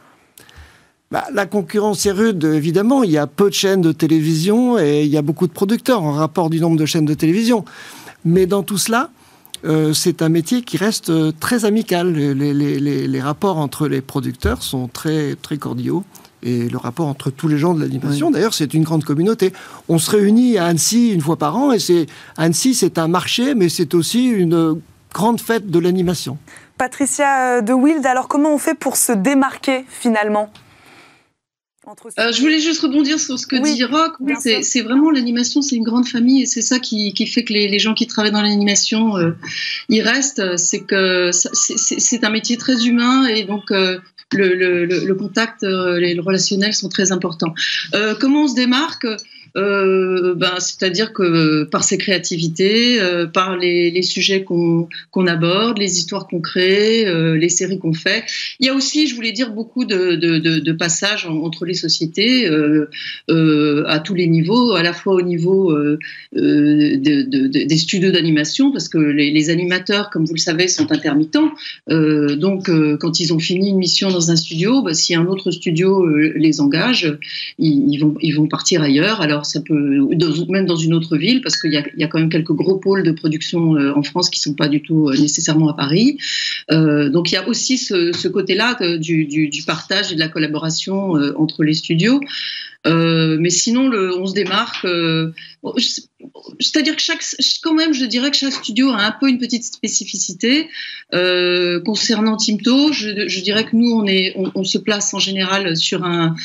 [1.13, 3.03] Bah, la concurrence est rude, évidemment.
[3.03, 6.01] Il y a peu de chaînes de télévision et il y a beaucoup de producteurs
[6.01, 7.65] en rapport du nombre de chaînes de télévision.
[8.25, 9.11] Mais dans tout cela,
[9.63, 12.13] euh, c'est un métier qui reste euh, très amical.
[12.13, 16.03] Les, rapports entre les producteurs sont très, très cordiaux.
[16.41, 19.53] Et le rapport entre tous les gens de l'animation, d'ailleurs, c'est une grande communauté.
[19.89, 23.53] On se réunit à Annecy une fois par an, et c'est Annecy, c'est un marché,
[23.53, 24.81] mais c'est aussi une
[25.13, 26.39] grande fête de l'animation.
[26.79, 30.49] Patricia de Wild, alors comment on fait pour se démarquer finalement?
[32.19, 34.13] Euh, je voulais juste rebondir sur ce que dit Rock.
[34.39, 37.67] c'est vraiment l'animation, c'est une grande famille et c'est ça qui, qui, fait que les,
[37.67, 39.31] les, gens qui travaillent dans l'animation, euh,
[39.89, 40.57] ils restent.
[40.57, 43.99] C'est que c'est un métier très humain et donc euh,
[44.31, 47.53] le, le, le, contact, les, le relationnel sont très importants.
[48.19, 49.05] comment on se démarque?
[49.55, 54.87] Euh, ben, C'est-à-dire que par ses créativités, euh, par les, sujets qu'on
[55.27, 58.23] aborde, les histoires qu'on crée, euh, les séries qu'on fait.
[58.59, 62.89] Il y a aussi, je voulais dire, beaucoup de, passages entre les sociétés euh,
[63.29, 65.99] euh, à tous les niveaux, à la fois au niveau euh,
[66.33, 71.51] des studios d'animation, parce que les, animateurs, comme vous le savez, sont intermittents.
[71.89, 76.05] donc, quand ils ont fini une mission dans un studio, ben, si un autre studio
[76.07, 77.17] les engage,
[77.59, 79.21] ils, ils, vont, ils vont partir ailleurs.
[79.21, 80.07] Alors, ça peut,
[80.49, 83.11] même dans une autre ville, parce qu'il y, a, quand même quelques gros pôles de
[83.11, 86.17] production euh, en France qui sont pas du tout euh, nécessairement à Paris.
[86.71, 91.63] Euh, donc il y a aussi ce, côté-là du, partage et de la collaboration entre
[91.63, 92.19] les studios.
[92.85, 94.85] Euh, mais sinon, on se démarque.
[94.85, 95.31] Euh,
[96.59, 97.23] C'est-à-dire que chaque,
[97.61, 100.69] quand même, je dirais que chaque studio a un peu une petite spécificité.
[101.13, 104.05] Euh, concernant Timto, je, dirais que nous,
[104.55, 106.35] on, se place en général sur un,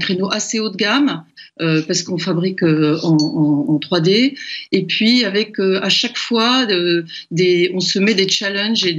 [0.00, 1.24] créneau assez haut de gamme.
[1.58, 4.36] Parce qu'on fabrique en, en, en, 3D.
[4.72, 8.94] Et puis à chaque fois, on se met des challenges et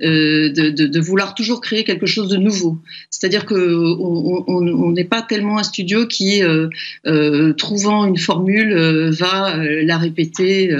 [0.00, 2.78] de, vouloir toujours créer quelque chose de nouveau.
[3.10, 6.42] C'est-à-dire que on n'est pas tellement un studio qui,
[7.58, 10.74] trouvant une formule, va la répéter.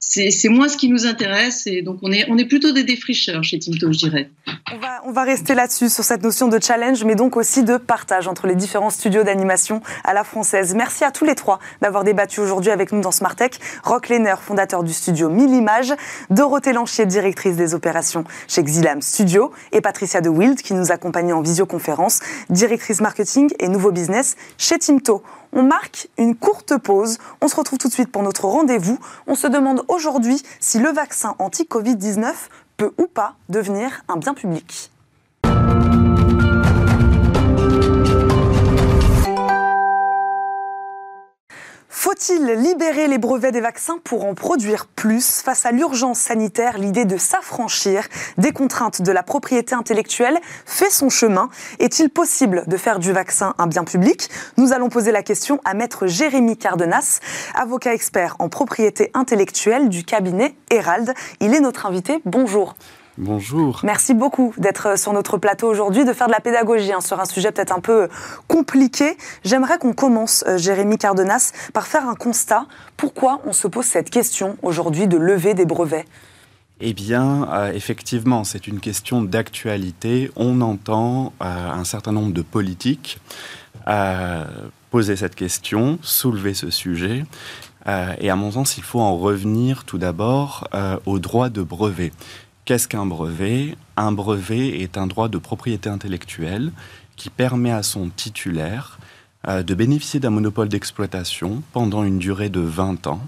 [0.00, 1.66] C'est moins ce qui nous intéresse.
[1.66, 4.30] Et donc on est, on est plutôt des défricheurs chez Tinto, je dirais.
[5.04, 8.46] On va, rester là-dessus, sur cette notion de challenge, mais donc aussi de partage entre
[8.46, 10.74] les différents studios d'animation à la française.
[10.74, 13.58] Merci à tous les trois d'avoir débattu aujourd'hui avec nous dans Smartech.
[13.84, 15.94] Rock Lehner, fondateur du studio 1000 Images,
[16.30, 21.32] Dorothée Lanchier, directrice des opérations chez Xilam Studio, et Patricia De Wild, qui nous accompagne
[21.32, 25.22] en visioconférence, directrice marketing et nouveau business chez Timto.
[25.52, 27.18] On marque une courte pause.
[27.40, 28.98] On se retrouve tout de suite pour notre rendez-vous.
[29.26, 32.32] On se demande aujourd'hui si le vaccin anti-Covid-19
[32.76, 34.90] peut ou pas devenir un bien public.
[42.26, 47.04] Faut-il libérer les brevets des vaccins pour en produire plus Face à l'urgence sanitaire, l'idée
[47.04, 51.50] de s'affranchir des contraintes de la propriété intellectuelle fait son chemin.
[51.78, 54.28] Est-il possible de faire du vaccin un bien public?
[54.56, 57.20] Nous allons poser la question à maître Jérémy Cardenas,
[57.54, 61.14] avocat expert en propriété intellectuelle du cabinet Herald.
[61.40, 62.20] Il est notre invité.
[62.24, 62.74] Bonjour.
[63.18, 63.80] Bonjour.
[63.82, 67.24] Merci beaucoup d'être sur notre plateau aujourd'hui, de faire de la pédagogie hein, sur un
[67.24, 68.08] sujet peut-être un peu
[68.46, 69.16] compliqué.
[69.42, 72.66] J'aimerais qu'on commence, euh, Jérémy Cardenas, par faire un constat.
[72.96, 76.04] Pourquoi on se pose cette question aujourd'hui de lever des brevets?
[76.80, 80.30] Eh bien, euh, effectivement, c'est une question d'actualité.
[80.36, 83.18] On entend euh, un certain nombre de politiques
[83.88, 84.44] euh,
[84.90, 87.24] poser cette question, soulever ce sujet.
[87.86, 91.62] Euh, et à mon sens, il faut en revenir tout d'abord euh, au droit de
[91.62, 92.12] brevet.
[92.66, 93.76] Qu'est-ce qu'un brevet?
[93.96, 96.72] Un brevet est un droit de propriété intellectuelle
[97.14, 98.98] qui permet à son titulaire
[99.46, 103.20] euh, de bénéficier d'un monopole d'exploitation pendant une durée de 20 ans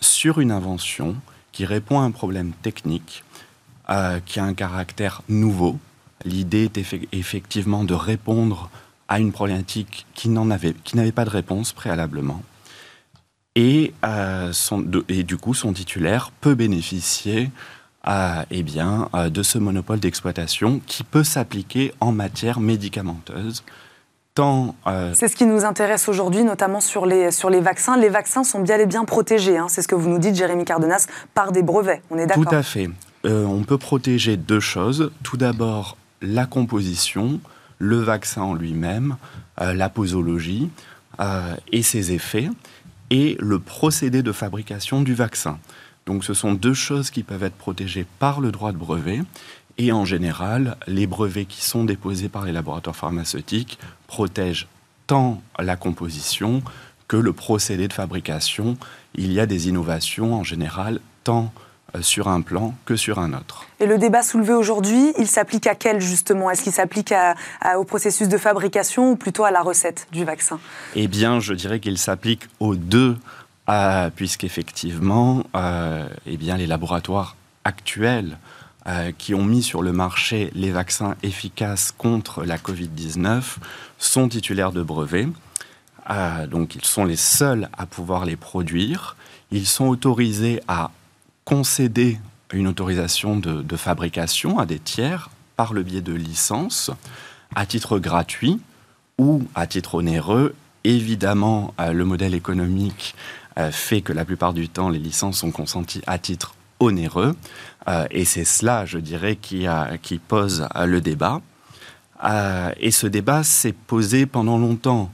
[0.00, 1.14] sur une invention
[1.52, 3.22] qui répond à un problème technique,
[3.88, 5.78] euh, qui a un caractère nouveau.
[6.24, 8.68] L'idée est eff effectivement de répondre
[9.06, 12.42] à une problématique qui n'avait pas de réponse préalablement.
[13.56, 14.52] Euh,
[15.08, 17.50] et, du coup, son titulaire peut bénéficier
[18.06, 23.62] eh bien, de ce monopole d'exploitation qui peut s'appliquer en matière médicamenteuse.
[24.34, 25.12] Tant, euh...
[25.14, 27.98] C'est ce qui nous intéresse aujourd'hui, notamment sur les, sur les vaccins.
[27.98, 29.66] Les vaccins sont bien et bien protégés, hein.
[29.68, 32.02] c'est ce que vous nous dites, Jérémy Cardenas, par des brevets.
[32.10, 32.88] On est d'accord Tout à fait.
[33.26, 35.12] Euh, on peut protéger deux choses.
[35.22, 37.40] Tout d'abord, la composition,
[37.78, 39.16] le vaccin en lui-même,
[39.60, 40.70] euh, la posologie
[41.20, 42.48] euh, et ses effets,
[43.10, 45.58] et le procédé de fabrication du vaccin.
[46.06, 49.20] Donc ce sont deux choses qui peuvent être protégées par le droit de brevet.
[49.78, 54.68] Et en général, les brevets qui sont déposés par les laboratoires pharmaceutiques protègent
[55.06, 56.62] tant la composition
[57.08, 58.76] que le procédé de fabrication.
[59.14, 61.52] Il y a des innovations en général tant
[61.94, 63.66] euh, sur un plan que sur un autre.
[63.80, 66.50] Et le débat soulevé aujourd'hui, il s'applique à quel justement?
[66.50, 67.12] Est-ce qu'il s'applique
[67.76, 70.58] au processus de fabrication ou plutôt à la recette du vaccin?
[70.94, 73.16] Eh bien, je dirais qu'il s'applique aux deux
[73.68, 78.38] euh, puisqu'effectivement, euh, eh les laboratoires actuels
[78.88, 83.58] euh, qui ont mis sur le marché les vaccins efficaces contre la Covid-19
[83.98, 85.28] sont titulaires de brevets.
[86.10, 89.14] Euh, donc, ils sont les seuls à pouvoir les produire.
[89.52, 90.90] Ils sont autorisés à
[91.44, 92.18] concéder
[92.52, 96.90] une autorisation de, fabrication à des tiers par le biais de licences
[97.54, 98.60] à titre gratuit
[99.18, 100.56] ou à titre onéreux.
[100.84, 103.14] Évidemment, le modèle économique
[103.70, 107.36] fait que la plupart du temps, les licences sont consenties à titre onéreux.
[107.88, 109.66] Euh, et c'est cela, je dirais, qui,
[110.02, 111.40] qui pose le débat.
[112.78, 115.10] et ce débat s'est posé pendant longtemps.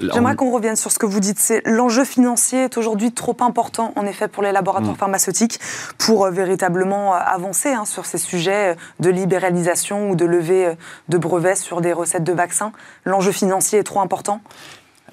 [0.00, 1.38] J'aimerais qu'on revienne sur ce que vous dites.
[1.38, 4.98] C'est l'enjeu financier est aujourd'hui trop important, en effet, pour les laboratoires mm.
[4.98, 5.60] pharmaceutiques
[5.98, 10.74] pour euh, véritablement euh, avancer hein, sur ces sujets de libéralisation ou de levée euh,
[11.08, 12.72] de brevets sur des recettes de vaccins.
[13.04, 14.40] L'enjeu financier est trop important.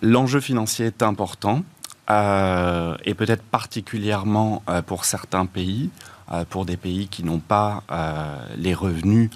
[0.01, 1.63] L'enjeu financier est important
[2.09, 5.91] et peut-être particulièrement pour certains pays,
[6.49, 7.83] pour des pays qui n'ont pas
[8.57, 9.29] les revenus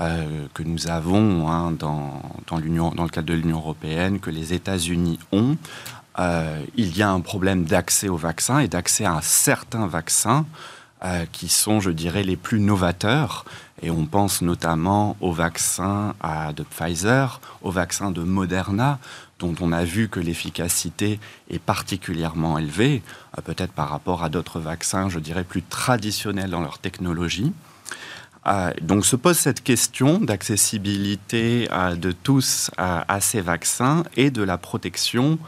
[0.00, 5.18] euh, que nous avons hein, dans, dans, le cadre de l'Union européenne, que les États-Unis
[5.30, 5.58] ont,
[6.18, 10.46] euh, il y a un problème d'accès aux vaccins et d'accès à certains vaccins
[11.04, 13.44] euh, qui sont, je dirais, les plus novateurs.
[13.82, 16.14] Et on pense notamment aux vaccins
[16.56, 18.98] de Pfizer, aux vaccins de Moderna,
[19.40, 21.18] dont on a vu que l'efficacité
[21.50, 23.02] est particulièrement élevée,
[23.44, 27.52] peut-être par rapport à d'autres vaccins, je dirais, plus traditionnels dans leur technologie.
[28.46, 34.30] Euh, donc se pose cette question d'accessibilité euh, de tous euh, à ces vaccins et
[34.30, 35.38] de la protection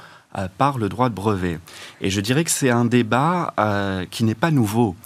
[0.59, 1.59] par le droit de brevet.
[2.01, 3.55] Et je dirais que c'est un débat
[4.11, 4.97] qui n'est pas nouveau.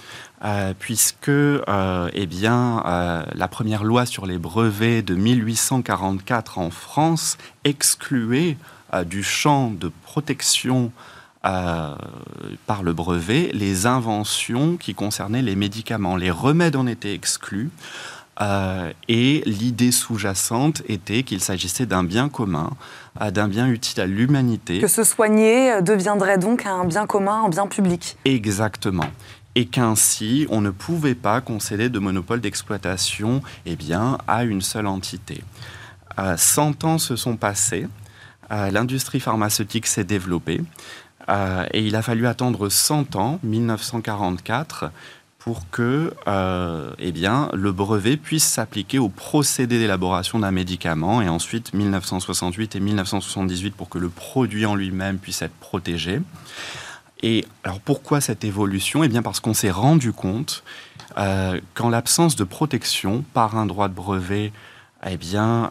[0.79, 8.57] puisque eh bien, la première loi sur les brevets de 1844 en France excluait
[9.05, 10.93] du champ de protection
[11.47, 11.95] euh,
[12.67, 16.17] par le brevet les inventions qui concernaient les médicaments.
[16.17, 17.71] Les remèdes en étaient exclus.
[18.41, 22.71] Euh, et l'idée sous-jacente était qu'il s'agissait d'un bien commun,
[23.21, 24.81] euh, d'un bien utile à l'humanité.
[24.81, 28.17] Que se soigner deviendrait donc un bien commun, un bien public.
[28.25, 29.07] Exactement
[29.59, 34.87] et qu'ainsi on ne pouvait pas concéder de monopole d'exploitation eh bien, à une seule
[34.87, 35.43] entité.
[36.37, 37.87] Cent ans se sont passés,
[38.51, 40.61] l'industrie pharmaceutique s'est développée,
[41.29, 44.91] euh, et il a fallu attendre 100 ans, 1944,
[45.47, 51.29] pour que euh, eh bien, le brevet puisse s'appliquer au procédé d'élaboration d'un médicament, et
[51.29, 56.21] ensuite 1968 et 1978 pour que le produit en lui-même puisse être protégé.
[57.23, 59.05] Et alors pourquoi cette évolution?
[59.05, 60.65] Eh bien parce qu'on s'est rendu compte
[61.17, 64.53] euh, qu'en l'absence de protection par un droit de brevet
[65.09, 65.71] eh bien,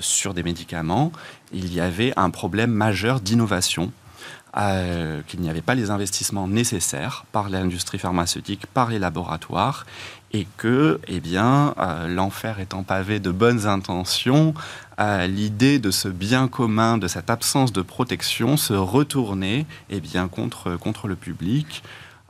[0.00, 1.12] sur des médicaments,
[1.52, 3.92] il y avait un problème majeur d'innovation
[4.58, 9.84] euh, qu'il n'y avait pas les investissements nécessaires par l'industrie pharmaceutique, par les laboratoires,
[10.32, 14.54] et que, eh bien, euh, l'enfer étant pavé de bonnes intentions,
[14.98, 20.26] euh, l'idée de ce bien commun, de cette absence de protection, se retournait, eh bien,
[20.28, 21.82] contre, contre le public.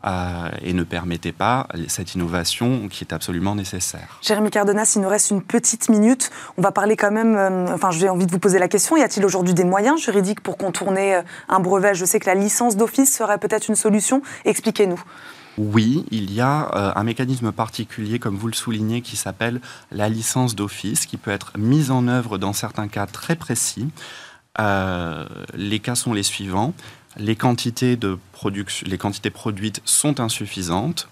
[0.04, 4.20] Euh, et ne permettait pas cette innovation qui est absolument nécessaire.
[4.22, 6.30] Jérémy Cardenas, il nous reste une petite minute.
[6.58, 9.02] On va parler quand même, euh, enfin j'ai envie de vous poser la question, y
[9.02, 11.94] a-t-il aujourd'hui des moyens juridiques pour contourner euh, un brevet?
[11.94, 14.22] Je sais que la licence d'office serait peut-être une solution.
[14.44, 15.02] Expliquez-nous.
[15.58, 20.54] Oui, il y a un mécanisme particulier, comme vous le soulignez, qui s'appelle la licence
[20.54, 23.88] d'office, qui peut être mise en œuvre dans certains cas très précis.
[24.58, 26.74] les cas sont les suivants
[27.18, 28.18] les quantités, de
[28.86, 31.08] les quantités produites sont insuffisantes,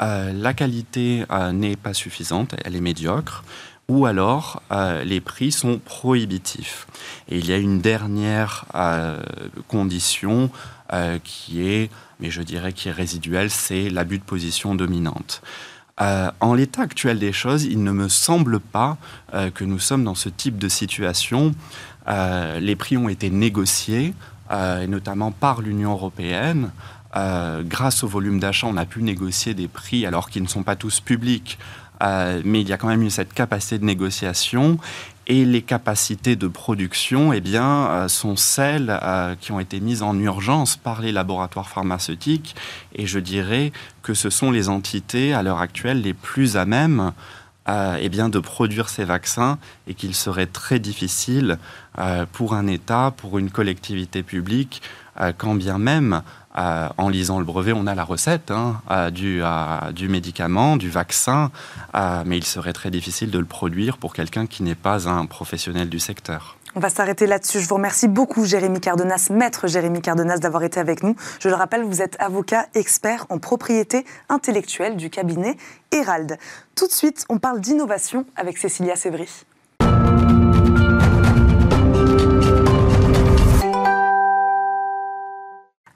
[0.00, 3.44] euh, la qualité euh, n'est pas suffisante, elle est médiocre,
[3.88, 6.86] ou alors euh, les prix sont prohibitifs.
[7.28, 8.66] Et il y a une dernière
[9.66, 10.50] condition
[11.22, 15.42] qui est, mais je dirais qui est résiduelle, c'est l'abus de position dominante.
[15.98, 18.96] en l'état actuel des choses, il ne me semble pas
[19.54, 21.54] que nous sommes dans ce type de situation.
[22.06, 24.14] les prix ont été négociés,
[24.50, 26.70] et notamment par l'Union européenne.
[27.16, 30.62] Euh, grâce au volume d'achat, on a pu négocier des prix alors qu'ils ne sont
[30.62, 31.58] pas tous publics,
[32.02, 34.78] euh, mais il y a quand même eu cette capacité de négociation
[35.26, 38.98] et les capacités de production eh bien, sont celles
[39.42, 42.56] qui ont été mises en urgence par les laboratoires pharmaceutiques
[42.94, 43.72] et je dirais
[44.02, 47.12] que ce sont les entités à l'heure actuelle les plus à même
[48.00, 51.58] eh bien, de produire ces vaccins et qu'il serait très difficile
[51.98, 54.82] euh, pour un État, pour une collectivité publique,
[55.20, 56.22] euh, quand bien même,
[56.56, 59.42] euh, en lisant le brevet, on a la recette hein, du,
[59.92, 61.50] du, médicament, du vaccin,
[62.24, 65.88] mais il serait très difficile de le produire pour quelqu'un qui n'est pas un professionnel
[65.88, 66.57] du secteur.
[66.74, 67.60] On va s'arrêter là-dessus.
[67.60, 71.16] Je vous remercie beaucoup, Jérémy Cardenas, maître Jérémy Cardenas, d'avoir été avec nous.
[71.40, 75.56] Je le rappelle, vous êtes avocat expert en propriété intellectuelle du cabinet
[75.92, 76.36] Hérald.
[76.74, 79.28] Tout de suite, on parle d'innovation avec Cécilia Sévry.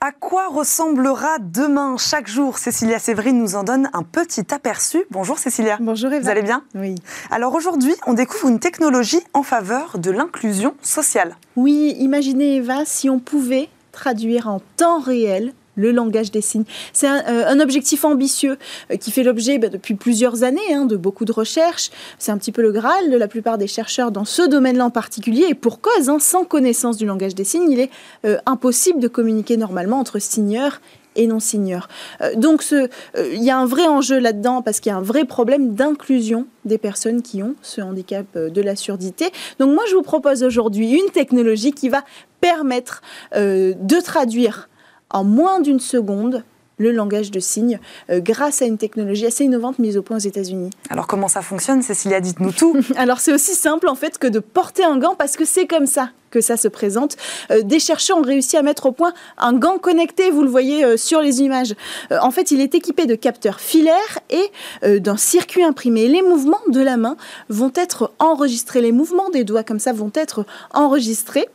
[0.05, 5.05] À quoi ressemblera demain chaque jour Cécilia Séverine nous en donne un petit aperçu.
[5.11, 5.77] Bonjour Cécilia.
[5.79, 6.21] Bonjour Eva.
[6.21, 6.61] Vous allez bien?
[6.75, 6.95] Oui.
[7.31, 11.37] Alors aujourd'hui, on découvre une technologie en faveur de l'inclusion sociale.
[11.55, 16.65] Oui, imaginez Eva si on pouvait traduire en temps réel le langage des signes.
[16.91, 18.57] C'est un, euh, objectif ambitieux
[18.91, 21.89] euh, qui fait l'objet bah, depuis plusieurs années hein, de beaucoup de recherches.
[22.19, 24.89] C'est un petit peu le Graal de la plupart des chercheurs dans ce domaine-là en
[24.89, 25.45] particulier.
[25.49, 27.89] Et pour cause, hein, sans connaissance du langage des signes, il est
[28.25, 30.81] euh, impossible de communiquer normalement entre signeurs
[31.15, 31.87] et non-signeurs.
[32.21, 35.25] Euh, donc il y a un vrai enjeu là-dedans parce qu'il y a un vrai
[35.25, 39.31] problème d'inclusion des personnes qui ont ce handicap de la surdité.
[39.59, 42.03] Donc moi je vous propose aujourd'hui une technologie qui va
[42.41, 43.01] permettre
[43.35, 44.69] de traduire
[45.13, 46.43] en moins d'une seconde
[46.77, 50.19] le langage de signes euh, grâce à une technologie assez innovante mise au point aux
[50.19, 50.71] États-Unis.
[50.89, 52.75] Alors comment ça fonctionne Cécilia, dites-nous tout.
[52.95, 55.85] Alors c'est aussi simple en fait que de porter un gant parce que c'est comme
[55.85, 57.15] ça que ça se présente.
[57.51, 60.83] Euh, des chercheurs ont réussi à mettre au point un gant connecté, vous le voyez
[60.83, 61.75] euh, sur les images.
[62.09, 66.07] En fait, il est équipé de capteurs filaires et d'un circuit imprimé.
[66.07, 67.17] Les mouvements de la main
[67.49, 71.47] vont être enregistrés, les mouvements des doigts comme ça vont être enregistrés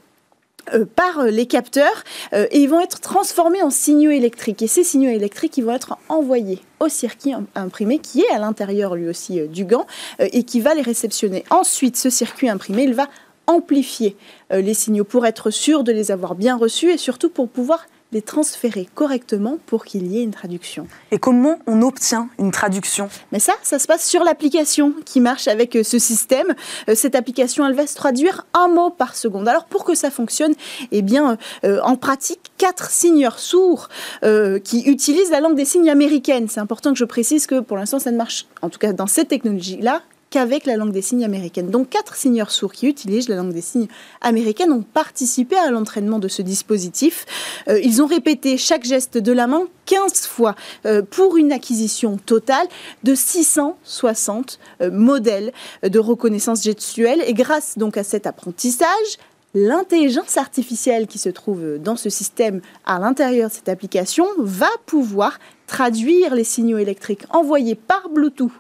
[0.74, 4.62] euh, par euh, les capteurs euh, et ils vont être transformés en signaux électriques.
[4.62, 8.38] Et ces signaux électriques, ils vont être envoyés au circuit im- imprimé qui est à
[8.38, 9.86] l'intérieur lui aussi du gant
[10.20, 11.44] et qui va les réceptionner.
[11.50, 13.08] Ensuite, ce circuit imprimé, il va
[13.46, 14.16] amplifier
[14.50, 18.22] les signaux pour être sûr de les avoir bien reçus et surtout pour pouvoir les
[18.22, 20.86] transférer correctement pour qu'il y ait une traduction.
[21.11, 23.09] Et comment on obtient une traduction?
[23.32, 26.54] Mais ça, ça se passe sur l'application qui marche avec euh, ce système.
[26.88, 29.46] Euh, Cette application, elle va se traduire un mot par seconde.
[29.46, 30.54] Alors pour que ça fonctionne,
[30.90, 33.88] eh bien, euh, en pratique, quatre signeurs sourds
[34.24, 36.48] euh, qui utilisent la langue des signes américaine.
[36.48, 39.06] C'est important que je précise que pour l'instant, ça ne marche, en tout cas dans
[39.06, 41.70] cette technologie-là, qu'avec la langue des signes américaine.
[41.70, 43.88] Donc quatre signeurs sourds qui utilisent la langue des signes
[44.20, 47.24] américaine ont participé à l'entraînement de ce dispositif.
[47.68, 50.54] Euh, ils ont répété chaque geste de la main 15 fois
[50.86, 52.66] euh, pour une acquisition totale
[53.04, 55.52] de 660 euh, modèles
[55.82, 57.22] de reconnaissance gestuelle.
[57.26, 58.86] Et grâce donc à cet apprentissage,
[59.54, 65.38] l'intelligence artificielle qui se trouve dans ce système à l'intérieur de cette application va pouvoir
[65.66, 68.52] traduire les signaux électriques envoyés par Bluetooth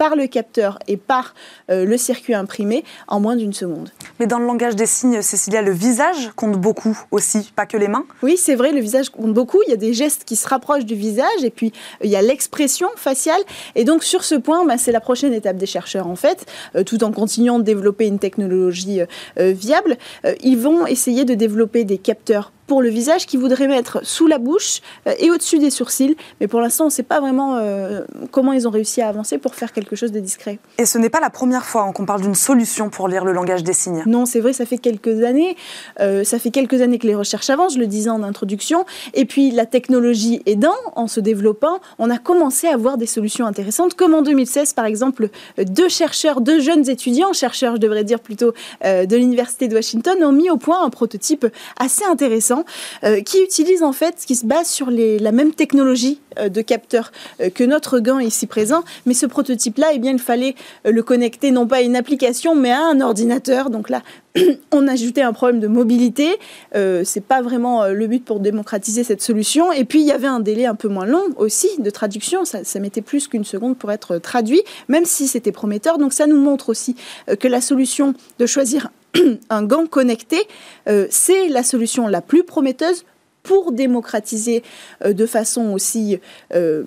[0.00, 1.34] par le capteur et par
[1.70, 3.90] euh, le circuit imprimé en moins d'une seconde.
[4.18, 7.86] Mais dans le langage des signes, Cécilia, le visage compte beaucoup aussi, pas que les
[7.86, 8.06] mains.
[8.22, 9.58] Oui, c'est vrai, le visage compte beaucoup.
[9.66, 12.16] Il y a des gestes qui se rapprochent du visage et puis euh, il y
[12.16, 13.42] a l'expression faciale.
[13.74, 16.46] Et donc sur ce point, bah, c'est la prochaine étape des chercheurs en fait,
[16.76, 19.02] euh, tout en continuant de développer une technologie
[19.38, 19.98] euh, viable.
[20.42, 24.38] Ils vont essayer de développer des capteurs pour le visage qui voudraient mettre sous la
[24.38, 26.16] bouche euh, et au-dessus des sourcils.
[26.40, 29.38] Mais pour l'instant, on ne sait pas vraiment euh, comment ils ont réussi à avancer
[29.38, 30.60] pour faire quelque chose de discret.
[30.78, 33.32] Et ce n'est pas la première fois hein, qu'on parle d'une solution pour lire le
[33.32, 34.04] langage des signes.
[34.06, 35.56] Non, c'est vrai, ça fait quelques années.
[35.98, 38.86] Euh, ça fait quelques années que les recherches avancent, je le disais en introduction.
[39.14, 43.46] Et puis la technologie aidant, en se développant, on a commencé à avoir des solutions
[43.46, 48.20] intéressantes, comme en 2016, par exemple, deux chercheurs, deux jeunes étudiants, chercheurs, je devrais dire
[48.20, 48.54] plutôt,
[48.84, 52.59] euh, de l'Université de Washington, ont mis au point un prototype assez intéressant
[53.04, 57.10] euh, qui utilise en fait, qui se base sur la même technologie euh, de capteur
[57.40, 58.84] euh, que notre gant ici présent.
[59.04, 60.54] Mais ce prototype-là, eh bien, il fallait
[60.84, 63.70] le connecter non pas à une application, mais à un ordinateur.
[63.70, 64.02] Donc là,
[64.72, 66.38] on a ajouté un problème de mobilité.
[66.76, 69.72] Euh, c'est pas vraiment le but pour démocratiser cette solution.
[69.72, 72.44] Et puis il y avait un délai un peu moins long aussi de traduction.
[72.44, 75.98] Ça, ça mettait plus qu'une seconde pour être traduit, même si c'était prometteur.
[75.98, 76.96] Donc ça nous montre aussi
[77.38, 78.90] que la solution de choisir
[79.50, 80.38] un gant connecté,
[80.88, 83.04] euh, c'est la solution la plus prometteuse
[83.42, 84.62] pour démocratiser
[85.02, 86.18] euh, de façon aussi
[86.54, 86.84] euh,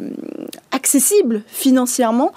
[0.71, 2.33] accessible financièrement,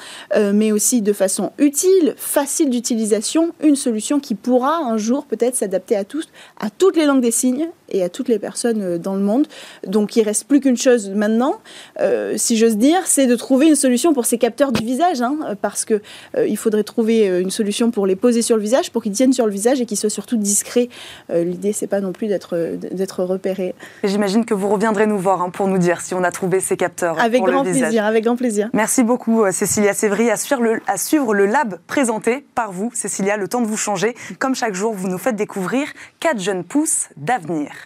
[0.55, 5.97] mais aussi de façon utile, facile d'utilisation, une solution qui pourra un jour peut-être s'adapter
[5.97, 6.29] à tous,
[6.61, 9.47] à toutes les langues des signes et à toutes les personnes euh, dans le monde.
[9.87, 11.61] Donc il reste plus qu'une chose maintenant,
[12.01, 15.37] euh, si j'ose dire, c'est de trouver une solution pour ces capteurs du visage, hein,
[15.61, 16.01] parce que
[16.37, 19.33] euh, il faudrait trouver une solution pour les poser sur le visage, pour qu'ils tiennent
[19.33, 20.89] sur le visage et qu'ils soient surtout discrets.
[21.31, 22.57] Euh, L'idée c'est pas non plus d'être
[22.93, 23.75] d'être repérés.
[24.03, 26.61] Et j'imagine que vous reviendrez nous voir hein, pour nous dire si on a trouvé
[26.61, 27.89] ces capteurs Avec pour grand le visage.
[27.89, 28.69] plaisir, avec grand plaisir.
[28.73, 33.37] Merci beaucoup Cécilia Sévry à suivre, le, à suivre le lab présenté par vous Cécilia,
[33.37, 34.15] le temps de vous changer.
[34.39, 35.87] Comme chaque jour, vous nous faites découvrir
[36.21, 37.86] quatre jeunes pousses d'avenir.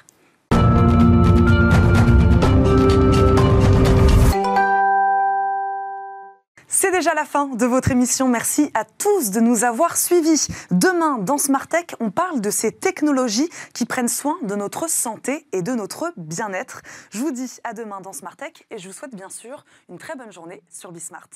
[6.73, 8.29] C'est déjà la fin de votre émission.
[8.29, 10.47] Merci à tous de nous avoir suivis.
[10.71, 15.63] Demain, dans Smartech, on parle de ces technologies qui prennent soin de notre santé et
[15.63, 16.83] de notre bien-être.
[17.11, 20.15] Je vous dis à demain dans Smartech et je vous souhaite bien sûr une très
[20.15, 21.29] bonne journée sur Bismart.